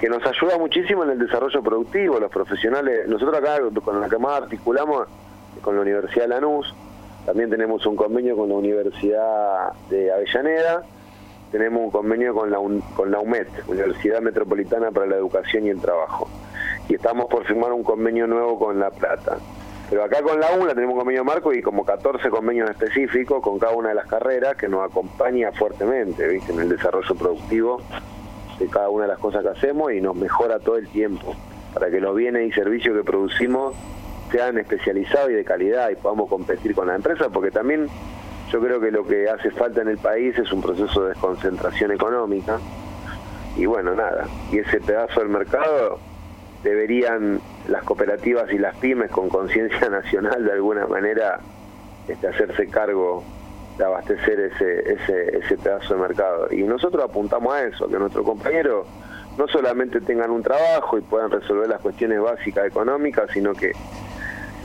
que 0.00 0.08
nos 0.08 0.24
ayuda 0.26 0.58
muchísimo 0.58 1.04
en 1.04 1.10
el 1.10 1.18
desarrollo 1.18 1.62
productivo, 1.62 2.20
los 2.20 2.30
profesionales. 2.30 3.08
Nosotros 3.08 3.38
acá 3.38 3.58
con 3.82 4.00
la 4.00 4.08
que 4.08 4.18
más 4.18 4.42
articulamos 4.42 5.08
con 5.62 5.74
la 5.74 5.82
Universidad 5.82 6.24
de 6.24 6.28
Lanús, 6.28 6.74
también 7.24 7.48
tenemos 7.48 7.84
un 7.86 7.96
convenio 7.96 8.36
con 8.36 8.48
la 8.48 8.56
Universidad 8.56 9.72
de 9.88 10.12
Avellaneda, 10.12 10.82
tenemos 11.50 11.84
un 11.84 11.90
convenio 11.90 12.34
con 12.34 12.50
la, 12.50 12.58
con 12.94 13.10
la 13.10 13.20
UMET, 13.20 13.48
Universidad 13.68 14.20
Metropolitana 14.20 14.90
para 14.90 15.06
la 15.06 15.16
Educación 15.16 15.66
y 15.66 15.70
el 15.70 15.80
Trabajo. 15.80 16.28
Y 16.88 16.94
estamos 16.94 17.26
por 17.26 17.44
firmar 17.44 17.72
un 17.72 17.82
convenio 17.82 18.26
nuevo 18.26 18.58
con 18.58 18.78
La 18.78 18.90
Plata. 18.90 19.38
Pero 19.88 20.02
acá 20.02 20.20
con 20.22 20.40
la 20.40 20.50
UNLA 20.52 20.74
tenemos 20.74 20.94
un 20.94 20.98
convenio 20.98 21.24
marco 21.24 21.52
y 21.52 21.62
como 21.62 21.84
14 21.84 22.28
convenios 22.28 22.68
específicos 22.68 23.40
con 23.40 23.58
cada 23.58 23.72
una 23.72 23.90
de 23.90 23.94
las 23.94 24.06
carreras 24.06 24.56
que 24.56 24.68
nos 24.68 24.84
acompaña 24.84 25.52
fuertemente 25.52 26.26
¿viste? 26.26 26.52
en 26.52 26.60
el 26.60 26.68
desarrollo 26.68 27.14
productivo 27.14 27.80
de 28.58 28.66
cada 28.66 28.88
una 28.88 29.04
de 29.04 29.10
las 29.10 29.18
cosas 29.20 29.42
que 29.42 29.50
hacemos 29.50 29.92
y 29.92 30.00
nos 30.00 30.16
mejora 30.16 30.58
todo 30.58 30.76
el 30.76 30.88
tiempo 30.88 31.36
para 31.72 31.90
que 31.90 32.00
los 32.00 32.16
bienes 32.16 32.48
y 32.48 32.52
servicios 32.52 32.96
que 32.96 33.04
producimos 33.04 33.74
sean 34.32 34.58
especializados 34.58 35.30
y 35.30 35.34
de 35.34 35.44
calidad 35.44 35.90
y 35.90 35.96
podamos 35.96 36.28
competir 36.28 36.74
con 36.74 36.88
la 36.88 36.96
empresa, 36.96 37.28
porque 37.28 37.50
también 37.50 37.86
yo 38.50 38.60
creo 38.60 38.80
que 38.80 38.90
lo 38.90 39.06
que 39.06 39.28
hace 39.28 39.50
falta 39.50 39.82
en 39.82 39.88
el 39.88 39.98
país 39.98 40.36
es 40.38 40.50
un 40.52 40.62
proceso 40.62 41.02
de 41.02 41.10
desconcentración 41.10 41.92
económica 41.92 42.58
y 43.56 43.66
bueno, 43.66 43.94
nada. 43.94 44.26
Y 44.50 44.58
ese 44.58 44.80
pedazo 44.80 45.20
del 45.20 45.28
mercado 45.28 45.98
deberían 46.66 47.40
las 47.68 47.84
cooperativas 47.84 48.52
y 48.52 48.58
las 48.58 48.76
pymes 48.76 49.10
con 49.10 49.28
conciencia 49.28 49.88
nacional 49.90 50.44
de 50.44 50.52
alguna 50.52 50.86
manera 50.86 51.40
este, 52.08 52.26
hacerse 52.26 52.66
cargo 52.68 53.24
de 53.78 53.84
abastecer 53.84 54.40
ese, 54.40 54.92
ese, 54.92 55.38
ese 55.38 55.56
pedazo 55.58 55.94
de 55.94 56.00
mercado. 56.00 56.48
Y 56.50 56.62
nosotros 56.62 57.04
apuntamos 57.04 57.54
a 57.54 57.64
eso, 57.64 57.88
que 57.88 57.98
nuestros 57.98 58.24
compañeros 58.24 58.86
no 59.38 59.46
solamente 59.48 60.00
tengan 60.00 60.30
un 60.30 60.42
trabajo 60.42 60.98
y 60.98 61.02
puedan 61.02 61.30
resolver 61.30 61.68
las 61.68 61.80
cuestiones 61.80 62.20
básicas 62.20 62.66
económicas, 62.66 63.30
sino 63.32 63.52
que 63.52 63.72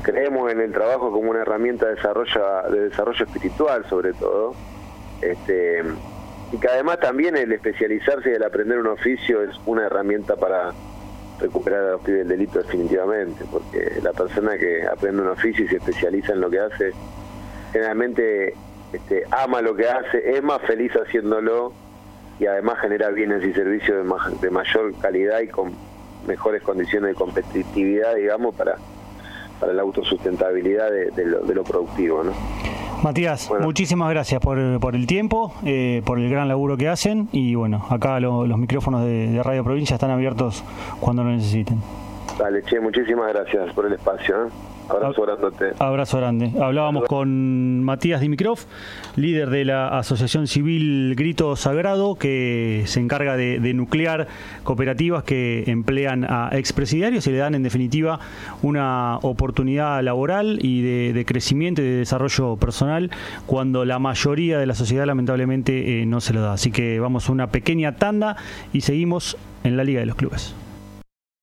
creemos 0.01 0.51
en 0.51 0.61
el 0.61 0.71
trabajo 0.71 1.11
como 1.11 1.29
una 1.29 1.41
herramienta 1.41 1.87
de 1.87 1.95
desarrollo, 1.95 2.41
de 2.71 2.89
desarrollo 2.89 3.25
espiritual 3.25 3.85
sobre 3.89 4.13
todo. 4.13 4.53
Este, 5.21 5.83
y 6.51 6.57
que 6.57 6.67
además 6.67 6.99
también 6.99 7.37
el 7.37 7.51
especializarse 7.51 8.31
y 8.31 8.33
el 8.33 8.43
aprender 8.43 8.79
un 8.79 8.87
oficio 8.87 9.43
es 9.43 9.55
una 9.65 9.85
herramienta 9.85 10.35
para 10.35 10.71
recuperar 11.41 11.83
a 11.83 11.91
los 11.91 12.01
pibes 12.01 12.19
del 12.19 12.39
delito 12.39 12.61
definitivamente, 12.61 13.43
porque 13.51 13.99
la 14.01 14.13
persona 14.13 14.57
que 14.57 14.85
aprende 14.85 15.21
un 15.21 15.29
oficio 15.29 15.65
y 15.65 15.67
se 15.67 15.77
especializa 15.77 16.33
en 16.33 16.41
lo 16.41 16.49
que 16.49 16.59
hace, 16.59 16.91
generalmente 17.73 18.53
este, 18.93 19.23
ama 19.31 19.61
lo 19.61 19.75
que 19.75 19.87
hace, 19.87 20.37
es 20.37 20.43
más 20.43 20.61
feliz 20.61 20.91
haciéndolo 20.93 21.73
y 22.39 22.45
además 22.45 22.79
genera 22.79 23.09
bienes 23.09 23.43
y 23.43 23.53
servicios 23.53 24.05
de, 24.41 24.49
mayor 24.49 24.93
calidad 24.99 25.41
y 25.41 25.47
con 25.47 25.73
mejores 26.27 26.61
condiciones 26.63 27.09
de 27.09 27.15
competitividad, 27.15 28.15
digamos, 28.15 28.55
para, 28.55 28.77
para 29.61 29.73
la 29.73 29.83
autosustentabilidad 29.83 30.89
de, 30.91 31.25
lo, 31.25 31.39
de 31.41 31.55
lo 31.55 31.63
productivo. 31.63 32.23
¿no? 32.23 32.33
Matías, 33.03 33.49
muchísimas 33.61 34.09
gracias 34.09 34.41
por, 34.41 34.79
por 34.79 34.95
el 34.95 35.07
tiempo, 35.07 35.53
eh, 35.65 36.01
por 36.05 36.19
el 36.19 36.29
gran 36.29 36.47
laburo 36.47 36.77
que 36.77 36.87
hacen 36.87 37.29
y 37.31 37.55
bueno, 37.55 37.85
acá 37.89 38.19
los 38.19 38.57
micrófonos 38.57 39.05
de, 39.05 39.41
Radio 39.43 39.63
Provincia 39.63 39.95
están 39.95 40.11
abiertos 40.11 40.63
cuando 40.99 41.23
lo 41.23 41.29
necesiten. 41.29 41.79
Dale, 42.37 42.63
che, 42.63 42.79
muchísimas 42.79 43.33
gracias 43.33 43.73
por 43.73 43.85
el 43.85 43.93
espacio. 43.93 44.47
¿eh? 44.47 44.49
Abrazo 44.91 45.21
grande. 45.21 45.73
Abrazo 45.79 46.17
grande. 46.17 46.51
Hablábamos 46.61 47.05
con 47.05 47.83
Matías 47.83 48.21
Dimitrov, 48.21 48.59
líder 49.15 49.49
de 49.49 49.65
la 49.65 49.97
Asociación 49.97 50.47
Civil 50.47 51.15
Grito 51.15 51.55
Sagrado, 51.55 52.15
que 52.15 52.83
se 52.85 52.99
encarga 52.99 53.37
de, 53.37 53.71
nuclear 53.73 54.27
cooperativas 54.63 55.23
que 55.23 55.63
emplean 55.67 56.25
a 56.25 56.49
expresidiarios 56.51 57.25
y 57.27 57.31
le 57.31 57.37
dan 57.37 57.55
en 57.55 57.63
definitiva 57.63 58.19
una 58.61 59.17
oportunidad 59.21 60.03
laboral 60.03 60.59
y 60.61 60.81
de, 61.13 61.25
crecimiento 61.25 61.81
y 61.81 61.85
de 61.85 61.97
desarrollo 61.97 62.57
personal 62.57 63.11
cuando 63.45 63.85
la 63.85 63.99
mayoría 63.99 64.59
de 64.59 64.65
la 64.65 64.75
sociedad 64.75 65.05
lamentablemente 65.05 66.01
eh, 66.01 66.05
no 66.05 66.19
se 66.19 66.33
lo 66.33 66.41
da. 66.41 66.53
Así 66.53 66.71
que 66.71 66.99
vamos 66.99 67.29
a 67.29 67.31
una 67.31 67.47
pequeña 67.47 67.95
tanda 67.95 68.35
y 68.73 68.81
seguimos 68.81 69.37
en 69.63 69.77
la 69.77 69.83
Liga 69.83 70.01
de 70.01 70.05
los 70.05 70.15
Clubes. 70.15 70.55